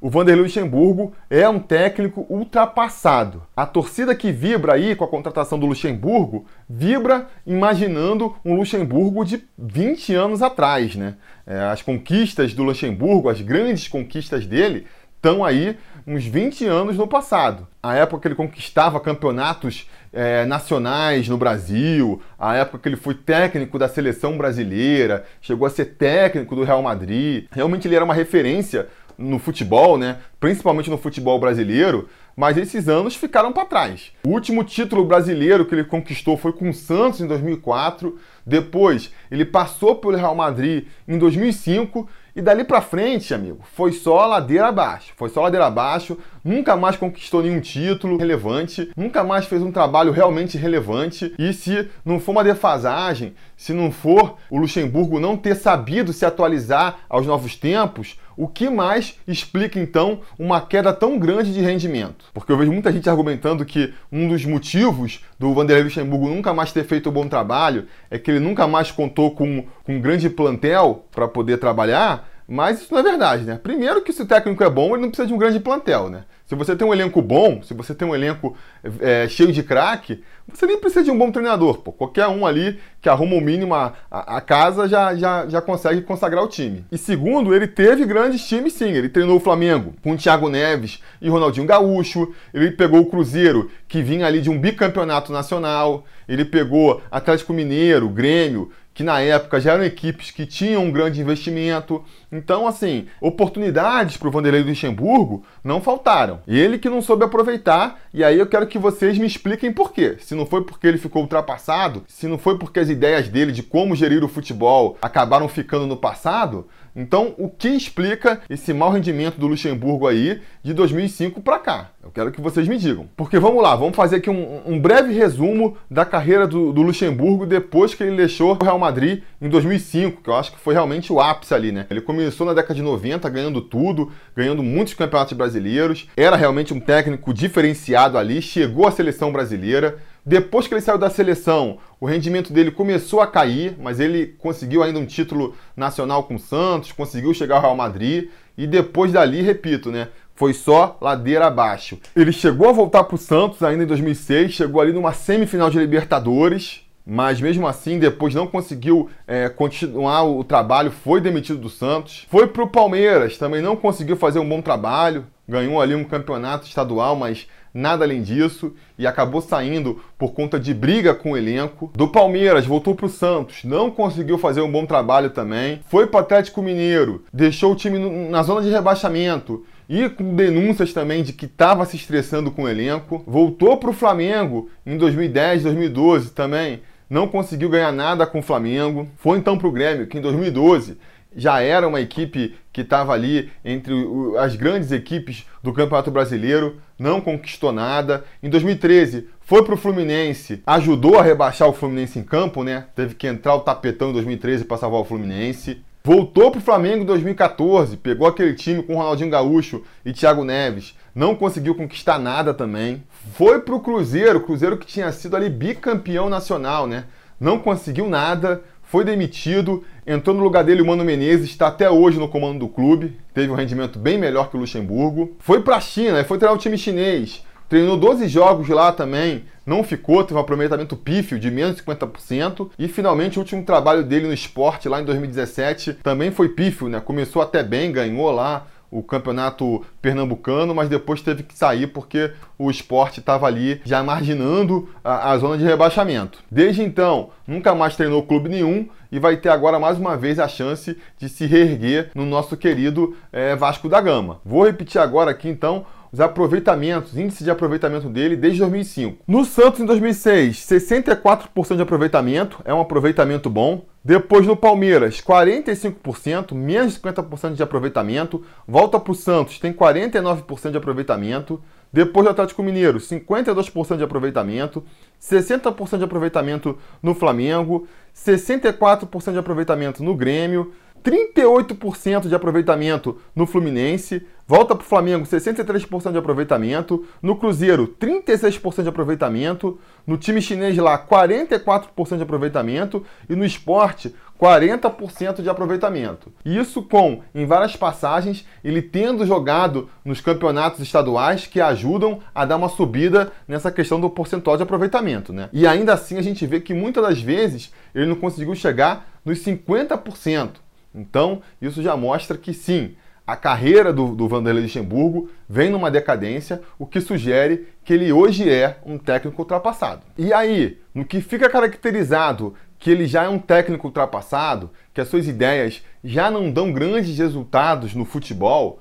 O 0.00 0.08
Vanderlei 0.08 0.44
Luxemburgo 0.44 1.12
é 1.28 1.46
um 1.46 1.58
técnico 1.58 2.24
ultrapassado. 2.30 3.42
A 3.54 3.66
torcida 3.66 4.14
que 4.14 4.32
vibra 4.32 4.72
aí 4.72 4.96
com 4.96 5.04
a 5.04 5.08
contratação 5.08 5.58
do 5.58 5.66
Luxemburgo 5.66 6.46
vibra 6.66 7.28
imaginando 7.46 8.34
um 8.42 8.54
Luxemburgo 8.54 9.26
de 9.26 9.44
20 9.58 10.14
anos 10.14 10.40
atrás, 10.40 10.96
né? 10.96 11.16
É, 11.46 11.64
as 11.64 11.82
conquistas 11.82 12.54
do 12.54 12.62
Luxemburgo, 12.62 13.28
as 13.28 13.42
grandes 13.42 13.88
conquistas 13.88 14.46
dele, 14.46 14.86
estão 15.20 15.44
aí 15.44 15.76
uns 16.06 16.24
20 16.24 16.64
anos 16.64 16.96
no 16.96 17.06
passado. 17.06 17.68
A 17.82 17.94
época 17.94 18.22
que 18.22 18.28
ele 18.28 18.34
conquistava 18.34 18.98
campeonatos 18.98 19.88
é, 20.12 20.46
nacionais 20.46 21.28
no 21.28 21.36
Brasil, 21.36 22.20
a 22.38 22.56
época 22.56 22.78
que 22.78 22.88
ele 22.88 22.96
foi 22.96 23.14
técnico 23.14 23.78
da 23.78 23.86
seleção 23.86 24.36
brasileira, 24.38 25.24
chegou 25.42 25.66
a 25.66 25.70
ser 25.70 25.84
técnico 25.96 26.56
do 26.56 26.64
Real 26.64 26.82
Madrid. 26.82 27.44
Realmente 27.52 27.86
ele 27.86 27.94
era 27.94 28.04
uma 28.04 28.14
referência 28.14 28.88
no 29.18 29.38
futebol, 29.38 29.98
né? 29.98 30.16
principalmente 30.40 30.88
no 30.88 30.96
futebol 30.96 31.38
brasileiro, 31.38 32.08
mas 32.34 32.56
esses 32.56 32.88
anos 32.88 33.14
ficaram 33.14 33.52
para 33.52 33.66
trás. 33.66 34.12
O 34.24 34.30
último 34.30 34.64
título 34.64 35.04
brasileiro 35.04 35.66
que 35.66 35.74
ele 35.74 35.84
conquistou 35.84 36.38
foi 36.38 36.54
com 36.54 36.70
o 36.70 36.74
Santos 36.74 37.20
em 37.20 37.26
2004. 37.26 38.18
Depois, 38.46 39.12
ele 39.30 39.44
passou 39.44 39.96
pelo 39.96 40.16
Real 40.16 40.34
Madrid 40.34 40.86
em 41.06 41.18
2005 41.18 42.08
e 42.34 42.40
dali 42.40 42.64
para 42.64 42.80
frente, 42.80 43.34
amigo, 43.34 43.60
foi 43.72 43.92
só 43.92 44.26
ladeira 44.26 44.68
abaixo. 44.68 45.12
Foi 45.16 45.28
só 45.28 45.42
ladeira 45.42 45.66
abaixo, 45.66 46.16
nunca 46.44 46.76
mais 46.76 46.96
conquistou 46.96 47.42
nenhum 47.42 47.60
título 47.60 48.16
relevante, 48.16 48.90
nunca 48.96 49.24
mais 49.24 49.46
fez 49.46 49.62
um 49.62 49.72
trabalho 49.72 50.12
realmente 50.12 50.56
relevante. 50.56 51.34
E 51.38 51.52
se 51.52 51.88
não 52.04 52.20
for 52.20 52.32
uma 52.32 52.44
defasagem, 52.44 53.34
se 53.56 53.72
não 53.72 53.90
for 53.90 54.36
o 54.48 54.58
Luxemburgo 54.58 55.18
não 55.18 55.36
ter 55.36 55.56
sabido 55.56 56.12
se 56.12 56.24
atualizar 56.24 57.00
aos 57.08 57.26
novos 57.26 57.56
tempos, 57.56 58.16
o 58.40 58.48
que 58.48 58.70
mais 58.70 59.18
explica 59.28 59.78
então 59.78 60.20
uma 60.38 60.62
queda 60.62 60.94
tão 60.94 61.18
grande 61.18 61.52
de 61.52 61.60
rendimento? 61.60 62.24
Porque 62.32 62.50
eu 62.50 62.56
vejo 62.56 62.72
muita 62.72 62.90
gente 62.90 63.06
argumentando 63.10 63.66
que 63.66 63.92
um 64.10 64.26
dos 64.26 64.46
motivos 64.46 65.22
do 65.38 65.52
Vanderlei 65.52 65.84
Luxemburgo 65.84 66.26
nunca 66.26 66.54
mais 66.54 66.72
ter 66.72 66.84
feito 66.84 67.10
um 67.10 67.12
bom 67.12 67.28
trabalho 67.28 67.86
é 68.10 68.18
que 68.18 68.30
ele 68.30 68.40
nunca 68.40 68.66
mais 68.66 68.90
contou 68.90 69.32
com, 69.32 69.66
com 69.84 69.96
um 69.96 70.00
grande 70.00 70.30
plantel 70.30 71.04
para 71.12 71.28
poder 71.28 71.58
trabalhar, 71.58 72.30
mas 72.48 72.80
isso 72.80 72.94
não 72.94 73.00
é 73.00 73.02
verdade, 73.02 73.44
né? 73.44 73.60
Primeiro 73.62 74.00
que 74.00 74.10
se 74.10 74.22
o 74.22 74.26
técnico 74.26 74.64
é 74.64 74.70
bom, 74.70 74.94
ele 74.94 75.02
não 75.02 75.10
precisa 75.10 75.28
de 75.28 75.34
um 75.34 75.38
grande 75.38 75.60
plantel, 75.60 76.08
né? 76.08 76.24
Se 76.50 76.56
você 76.56 76.74
tem 76.74 76.84
um 76.84 76.92
elenco 76.92 77.22
bom, 77.22 77.62
se 77.62 77.72
você 77.72 77.94
tem 77.94 78.08
um 78.08 78.12
elenco 78.12 78.56
é, 78.98 79.28
cheio 79.28 79.52
de 79.52 79.62
craque, 79.62 80.24
você 80.52 80.66
nem 80.66 80.80
precisa 80.80 81.04
de 81.04 81.08
um 81.08 81.16
bom 81.16 81.30
treinador. 81.30 81.78
Pô. 81.78 81.92
Qualquer 81.92 82.26
um 82.26 82.44
ali 82.44 82.80
que 83.00 83.08
arruma 83.08 83.36
o 83.36 83.40
mínimo 83.40 83.72
a, 83.72 83.94
a, 84.10 84.40
casa 84.40 84.88
já, 84.88 85.14
já, 85.14 85.46
já 85.46 85.62
consegue 85.62 86.02
consagrar 86.02 86.42
o 86.42 86.48
time. 86.48 86.84
E 86.90 86.98
segundo, 86.98 87.54
ele 87.54 87.68
teve 87.68 88.04
grandes 88.04 88.48
times 88.48 88.72
sim. 88.72 88.90
Ele 88.90 89.08
treinou 89.08 89.36
o 89.36 89.40
Flamengo 89.40 89.94
com 90.02 90.10
o 90.10 90.16
Thiago 90.16 90.48
Neves 90.48 91.00
e 91.22 91.28
Ronaldinho 91.28 91.68
Gaúcho. 91.68 92.34
Ele 92.52 92.72
pegou 92.72 92.98
o 92.98 93.06
Cruzeiro, 93.06 93.70
que 93.86 94.02
vinha 94.02 94.26
ali 94.26 94.40
de 94.40 94.50
um 94.50 94.58
bicampeonato 94.58 95.32
nacional. 95.32 96.04
Ele 96.28 96.44
pegou 96.44 97.00
Atlético 97.12 97.52
Mineiro, 97.52 98.08
Grêmio, 98.08 98.72
que 98.92 99.02
na 99.02 99.20
época 99.20 99.60
já 99.60 99.72
eram 99.72 99.84
equipes 99.84 100.30
que 100.30 100.44
tinham 100.44 100.84
um 100.84 100.90
grande 100.90 101.20
investimento. 101.20 102.04
Então, 102.30 102.66
assim, 102.66 103.06
oportunidades 103.20 104.16
para 104.16 104.28
o 104.28 104.30
Vanderlei 104.30 104.62
Luxemburgo 104.62 105.44
não 105.62 105.80
faltaram. 105.80 106.40
Ele 106.46 106.78
que 106.78 106.88
não 106.88 107.00
soube 107.00 107.24
aproveitar, 107.24 108.00
e 108.12 108.22
aí 108.22 108.38
eu 108.38 108.46
quero 108.46 108.66
que 108.66 108.78
vocês 108.78 109.16
me 109.16 109.26
expliquem 109.26 109.72
por 109.72 109.92
quê. 109.92 110.16
Se 110.20 110.34
não 110.34 110.44
foi 110.44 110.64
porque 110.64 110.86
ele 110.86 110.98
ficou 110.98 111.22
ultrapassado, 111.22 112.04
se 112.08 112.26
não 112.26 112.38
foi 112.38 112.58
porque 112.58 112.80
as 112.80 112.88
ideias 112.88 113.28
dele 113.28 113.52
de 113.52 113.62
como 113.62 113.96
gerir 113.96 114.24
o 114.24 114.28
futebol 114.28 114.98
acabaram 115.00 115.48
ficando 115.48 115.86
no 115.86 115.96
passado, 115.96 116.66
então, 116.94 117.34
o 117.38 117.48
que 117.48 117.68
explica 117.68 118.40
esse 118.48 118.72
mau 118.72 118.90
rendimento 118.90 119.38
do 119.38 119.46
Luxemburgo 119.46 120.06
aí 120.06 120.40
de 120.62 120.74
2005 120.74 121.40
para 121.40 121.58
cá? 121.58 121.90
Eu 122.02 122.10
quero 122.10 122.32
que 122.32 122.40
vocês 122.40 122.66
me 122.66 122.78
digam. 122.78 123.08
Porque 123.16 123.38
vamos 123.38 123.62
lá, 123.62 123.76
vamos 123.76 123.94
fazer 123.94 124.16
aqui 124.16 124.30
um, 124.30 124.62
um 124.66 124.78
breve 124.78 125.12
resumo 125.12 125.76
da 125.90 126.04
carreira 126.04 126.46
do, 126.46 126.72
do, 126.72 126.82
Luxemburgo 126.82 127.46
depois 127.46 127.94
que 127.94 128.02
ele 128.02 128.16
deixou 128.16 128.52
o 128.52 128.64
Real 128.64 128.78
Madrid 128.78 129.22
em 129.40 129.48
2005, 129.48 130.22
que 130.22 130.30
eu 130.30 130.34
acho 130.34 130.52
que 130.52 130.58
foi 130.58 130.74
realmente 130.74 131.12
o 131.12 131.20
ápice 131.20 131.54
ali, 131.54 131.70
né? 131.70 131.86
Ele 131.90 132.00
começou 132.00 132.46
na 132.46 132.54
década 132.54 132.74
de 132.74 132.82
90 132.82 133.28
ganhando 133.28 133.60
tudo, 133.60 134.10
ganhando 134.34 134.62
muitos 134.62 134.94
campeonatos 134.94 135.36
brasileiros, 135.36 136.08
era 136.16 136.36
realmente 136.36 136.74
um 136.74 136.80
técnico 136.80 137.32
diferenciado 137.32 138.18
ali, 138.18 138.42
chegou 138.42 138.86
à 138.86 138.90
seleção 138.90 139.30
brasileira 139.30 139.98
depois 140.30 140.68
que 140.68 140.74
ele 140.74 140.80
saiu 140.80 140.96
da 140.96 141.10
seleção, 141.10 141.78
o 142.00 142.06
rendimento 142.06 142.52
dele 142.52 142.70
começou 142.70 143.20
a 143.20 143.26
cair, 143.26 143.74
mas 143.80 143.98
ele 143.98 144.28
conseguiu 144.38 144.80
ainda 144.80 145.00
um 145.00 145.04
título 145.04 145.56
nacional 145.76 146.22
com 146.22 146.36
o 146.36 146.38
Santos, 146.38 146.92
conseguiu 146.92 147.34
chegar 147.34 147.56
ao 147.56 147.62
Real 147.62 147.74
Madrid 147.74 148.28
e 148.56 148.64
depois 148.64 149.10
dali, 149.10 149.42
repito, 149.42 149.90
né, 149.90 150.06
foi 150.36 150.54
só 150.54 150.96
ladeira 151.00 151.48
abaixo. 151.48 151.98
Ele 152.14 152.30
chegou 152.30 152.68
a 152.68 152.72
voltar 152.72 153.02
para 153.02 153.16
o 153.16 153.18
Santos 153.18 153.60
ainda 153.64 153.82
em 153.82 153.86
2006, 153.88 154.52
chegou 154.52 154.80
ali 154.80 154.92
numa 154.92 155.12
semifinal 155.12 155.68
de 155.68 155.80
Libertadores, 155.80 156.82
mas 157.04 157.40
mesmo 157.40 157.66
assim 157.66 157.98
depois 157.98 158.32
não 158.32 158.46
conseguiu 158.46 159.10
é, 159.26 159.48
continuar 159.48 160.22
o 160.22 160.44
trabalho, 160.44 160.92
foi 160.92 161.20
demitido 161.20 161.58
do 161.58 161.68
Santos. 161.68 162.24
Foi 162.30 162.46
para 162.46 162.62
o 162.62 162.68
Palmeiras, 162.68 163.36
também 163.36 163.60
não 163.60 163.74
conseguiu 163.74 164.14
fazer 164.16 164.38
um 164.38 164.48
bom 164.48 164.62
trabalho, 164.62 165.26
ganhou 165.48 165.82
ali 165.82 165.96
um 165.96 166.04
campeonato 166.04 166.68
estadual, 166.68 167.16
mas 167.16 167.48
nada 167.72 168.04
além 168.04 168.22
disso, 168.22 168.74
e 168.98 169.06
acabou 169.06 169.40
saindo 169.40 170.00
por 170.18 170.32
conta 170.32 170.58
de 170.58 170.74
briga 170.74 171.14
com 171.14 171.32
o 171.32 171.36
elenco. 171.36 171.90
Do 171.94 172.08
Palmeiras, 172.08 172.66
voltou 172.66 172.94
para 172.94 173.06
o 173.06 173.10
Santos, 173.10 173.64
não 173.64 173.90
conseguiu 173.90 174.38
fazer 174.38 174.60
um 174.60 174.70
bom 174.70 174.86
trabalho 174.86 175.30
também. 175.30 175.80
Foi 175.86 176.06
para 176.06 176.18
o 176.18 176.20
Atlético 176.20 176.62
Mineiro, 176.62 177.24
deixou 177.32 177.72
o 177.72 177.76
time 177.76 177.98
na 178.28 178.42
zona 178.42 178.62
de 178.62 178.70
rebaixamento 178.70 179.64
e 179.88 180.08
com 180.08 180.36
denúncias 180.36 180.92
também 180.92 181.22
de 181.22 181.32
que 181.32 181.46
estava 181.46 181.84
se 181.84 181.96
estressando 181.96 182.50
com 182.52 182.62
o 182.62 182.68
elenco. 182.68 183.24
Voltou 183.26 183.76
para 183.76 183.90
o 183.90 183.92
Flamengo 183.92 184.70
em 184.86 184.96
2010, 184.96 185.64
2012 185.64 186.30
também. 186.30 186.80
Não 187.08 187.26
conseguiu 187.26 187.68
ganhar 187.68 187.90
nada 187.90 188.24
com 188.24 188.38
o 188.38 188.42
Flamengo. 188.42 189.08
Foi 189.16 189.36
então 189.36 189.58
para 189.58 189.66
o 189.66 189.72
Grêmio, 189.72 190.06
que 190.06 190.16
em 190.16 190.20
2012 190.20 190.96
já 191.34 191.60
era 191.60 191.86
uma 191.86 192.00
equipe 192.00 192.56
que 192.72 192.80
estava 192.80 193.12
ali 193.12 193.50
entre 193.64 193.94
as 194.38 194.56
grandes 194.56 194.92
equipes 194.92 195.46
do 195.62 195.72
Campeonato 195.72 196.10
Brasileiro, 196.10 196.80
não 196.98 197.20
conquistou 197.20 197.72
nada. 197.72 198.24
Em 198.42 198.48
2013 198.48 199.28
foi 199.40 199.64
para 199.64 199.74
o 199.74 199.78
Fluminense, 199.78 200.62
ajudou 200.66 201.18
a 201.18 201.22
rebaixar 201.22 201.68
o 201.68 201.72
Fluminense 201.72 202.18
em 202.18 202.22
campo, 202.22 202.62
né? 202.62 202.86
Teve 202.94 203.14
que 203.14 203.26
entrar 203.26 203.54
o 203.54 203.60
tapetão 203.60 204.10
em 204.10 204.12
2013 204.12 204.64
para 204.64 204.76
salvar 204.76 205.00
o 205.00 205.04
Fluminense. 205.04 205.82
Voltou 206.02 206.50
para 206.50 206.58
o 206.58 206.62
Flamengo 206.62 207.02
em 207.02 207.06
2014, 207.06 207.96
pegou 207.98 208.26
aquele 208.26 208.54
time 208.54 208.82
com 208.82 208.94
Ronaldinho 208.94 209.28
Gaúcho 209.28 209.82
e 210.04 210.14
Thiago 210.14 210.44
Neves, 210.44 210.96
não 211.14 211.34
conseguiu 211.34 211.74
conquistar 211.74 212.18
nada 212.18 212.54
também. 212.54 213.02
Foi 213.34 213.60
para 213.60 213.74
o 213.74 213.80
Cruzeiro, 213.80 214.40
Cruzeiro 214.40 214.78
que 214.78 214.86
tinha 214.86 215.12
sido 215.12 215.36
ali 215.36 215.50
bicampeão 215.50 216.30
nacional, 216.30 216.86
né? 216.86 217.04
Não 217.38 217.58
conseguiu 217.58 218.08
nada, 218.08 218.62
foi 218.90 219.04
demitido, 219.04 219.84
entrou 220.04 220.34
no 220.34 220.42
lugar 220.42 220.64
dele 220.64 220.82
o 220.82 220.86
Mano 220.86 221.04
Menezes, 221.04 221.50
está 221.50 221.68
até 221.68 221.88
hoje 221.88 222.18
no 222.18 222.26
comando 222.26 222.58
do 222.58 222.68
clube, 222.68 223.16
teve 223.32 223.48
um 223.48 223.54
rendimento 223.54 224.00
bem 224.00 224.18
melhor 224.18 224.50
que 224.50 224.56
o 224.56 224.60
Luxemburgo. 224.60 225.36
Foi 225.38 225.62
para 225.62 225.76
a 225.76 225.80
China, 225.80 226.24
foi 226.24 226.38
treinar 226.38 226.56
o 226.56 226.60
time 226.60 226.76
chinês, 226.76 227.44
treinou 227.68 227.96
12 227.96 228.26
jogos 228.26 228.68
lá 228.68 228.90
também, 228.90 229.44
não 229.64 229.84
ficou, 229.84 230.24
teve 230.24 230.34
um 230.34 230.42
aproveitamento 230.42 230.96
pífio 230.96 231.38
de 231.38 231.52
menos 231.52 231.76
de 231.76 231.82
50%. 231.82 232.70
E 232.76 232.88
finalmente 232.88 233.38
o 233.38 233.42
último 233.42 233.62
trabalho 233.62 234.02
dele 234.02 234.26
no 234.26 234.34
esporte 234.34 234.88
lá 234.88 235.00
em 235.00 235.04
2017 235.04 235.94
também 236.02 236.32
foi 236.32 236.48
pífio, 236.48 236.88
né? 236.88 236.98
Começou 236.98 237.40
até 237.40 237.62
bem, 237.62 237.92
ganhou 237.92 238.32
lá 238.32 238.66
o 238.90 239.02
campeonato 239.02 239.84
pernambucano, 240.02 240.74
mas 240.74 240.88
depois 240.88 241.22
teve 241.22 241.42
que 241.42 241.56
sair 241.56 241.86
porque 241.86 242.32
o 242.58 242.70
esporte 242.70 243.20
estava 243.20 243.46
ali 243.46 243.80
já 243.84 244.02
marginando 244.02 244.88
a, 245.04 245.30
a, 245.30 245.38
zona 245.38 245.56
de 245.56 245.64
rebaixamento. 245.64 246.40
Desde 246.50 246.82
então, 246.82 247.30
nunca 247.46 247.74
mais 247.74 247.96
treinou 247.96 248.22
clube 248.22 248.48
nenhum 248.48 248.88
e 249.12 249.18
vai 249.18 249.36
ter 249.36 249.48
agora 249.48 249.78
mais 249.78 249.98
uma 249.98 250.16
vez 250.16 250.38
a 250.38 250.48
chance 250.48 250.96
de 251.18 251.28
se 251.28 251.46
reerguer 251.46 252.10
no 252.14 252.26
nosso 252.26 252.56
querido 252.56 253.16
é, 253.32 253.54
Vasco 253.54 253.88
da 253.88 254.00
Gama. 254.00 254.40
Vou 254.44 254.64
repetir 254.64 255.00
agora 255.00 255.30
aqui 255.30 255.48
então 255.48 255.86
os 256.12 256.20
aproveitamentos, 256.20 257.16
índice 257.16 257.44
de 257.44 257.50
aproveitamento 257.50 258.08
dele 258.08 258.36
desde 258.36 258.60
2005. 258.60 259.22
No 259.26 259.44
Santos, 259.44 259.80
em 259.80 259.86
2006, 259.86 260.56
64% 260.56 261.76
de 261.76 261.82
aproveitamento, 261.82 262.60
é 262.64 262.74
um 262.74 262.80
aproveitamento 262.80 263.48
bom. 263.48 263.84
Depois 264.02 264.46
no 264.46 264.56
Palmeiras, 264.56 265.20
45%, 265.20 266.54
menos 266.54 266.94
de 266.94 267.00
50% 267.00 267.54
de 267.54 267.62
aproveitamento. 267.62 268.42
Volta 268.66 268.98
para 268.98 269.12
o 269.12 269.14
Santos, 269.14 269.58
tem 269.58 269.72
49% 269.72 270.70
de 270.70 270.78
aproveitamento. 270.78 271.60
Depois 271.92 272.24
do 272.24 272.30
Atlético 272.30 272.62
Mineiro, 272.62 272.98
52% 272.98 273.96
de 273.96 274.04
aproveitamento. 274.04 274.82
60% 275.20 275.98
de 275.98 276.04
aproveitamento 276.04 276.78
no 277.02 277.14
Flamengo. 277.14 277.86
64% 278.14 279.32
de 279.32 279.38
aproveitamento 279.38 280.02
no 280.02 280.16
Grêmio. 280.16 280.72
38% 281.04 282.28
de 282.28 282.34
aproveitamento 282.34 283.18
no 283.34 283.46
Fluminense, 283.46 284.26
volta 284.46 284.74
para 284.74 284.84
o 284.84 284.88
Flamengo 284.88 285.24
63% 285.24 286.12
de 286.12 286.18
aproveitamento, 286.18 287.06
no 287.22 287.36
Cruzeiro 287.36 287.86
36% 288.00 288.82
de 288.82 288.88
aproveitamento, 288.88 289.78
no 290.06 290.16
time 290.16 290.42
chinês 290.42 290.76
lá 290.76 290.98
44% 290.98 292.16
de 292.16 292.22
aproveitamento 292.22 293.04
e 293.28 293.36
no 293.36 293.44
esporte 293.44 294.14
40% 294.40 295.42
de 295.42 295.50
aproveitamento. 295.50 296.32
Isso 296.44 296.82
com, 296.82 297.22
em 297.34 297.44
várias 297.44 297.76
passagens, 297.76 298.46
ele 298.64 298.80
tendo 298.80 299.26
jogado 299.26 299.90
nos 300.02 300.20
campeonatos 300.20 300.80
estaduais 300.80 301.46
que 301.46 301.60
ajudam 301.60 302.20
a 302.34 302.46
dar 302.46 302.56
uma 302.56 302.70
subida 302.70 303.30
nessa 303.46 303.70
questão 303.70 304.00
do 304.00 304.08
percentual 304.08 304.56
de 304.56 304.62
aproveitamento. 304.62 305.32
Né? 305.32 305.50
E 305.52 305.66
ainda 305.66 305.92
assim 305.92 306.16
a 306.16 306.22
gente 306.22 306.46
vê 306.46 306.58
que 306.58 306.72
muitas 306.72 307.04
das 307.04 307.20
vezes 307.20 307.70
ele 307.94 308.06
não 308.06 308.16
conseguiu 308.16 308.54
chegar 308.54 309.10
nos 309.24 309.44
50%. 309.44 310.52
Então, 310.94 311.42
isso 311.60 311.82
já 311.82 311.96
mostra 311.96 312.36
que 312.36 312.52
sim, 312.52 312.94
a 313.26 313.36
carreira 313.36 313.92
do, 313.92 314.14
do 314.14 314.26
Vanderlei 314.26 314.64
Luxemburgo 314.64 315.30
vem 315.48 315.70
numa 315.70 315.90
decadência, 315.90 316.60
o 316.78 316.84
que 316.84 317.00
sugere 317.00 317.68
que 317.84 317.92
ele 317.92 318.12
hoje 318.12 318.50
é 318.50 318.78
um 318.84 318.98
técnico 318.98 319.42
ultrapassado. 319.42 320.02
E 320.18 320.32
aí, 320.32 320.80
no 320.92 321.04
que 321.04 321.20
fica 321.20 321.48
caracterizado 321.48 322.54
que 322.76 322.90
ele 322.90 323.06
já 323.06 323.24
é 323.24 323.28
um 323.28 323.38
técnico 323.38 323.86
ultrapassado, 323.86 324.70
que 324.92 325.00
as 325.00 325.08
suas 325.08 325.28
ideias 325.28 325.82
já 326.02 326.30
não 326.30 326.50
dão 326.50 326.72
grandes 326.72 327.16
resultados 327.18 327.94
no 327.94 328.04
futebol, 328.04 328.80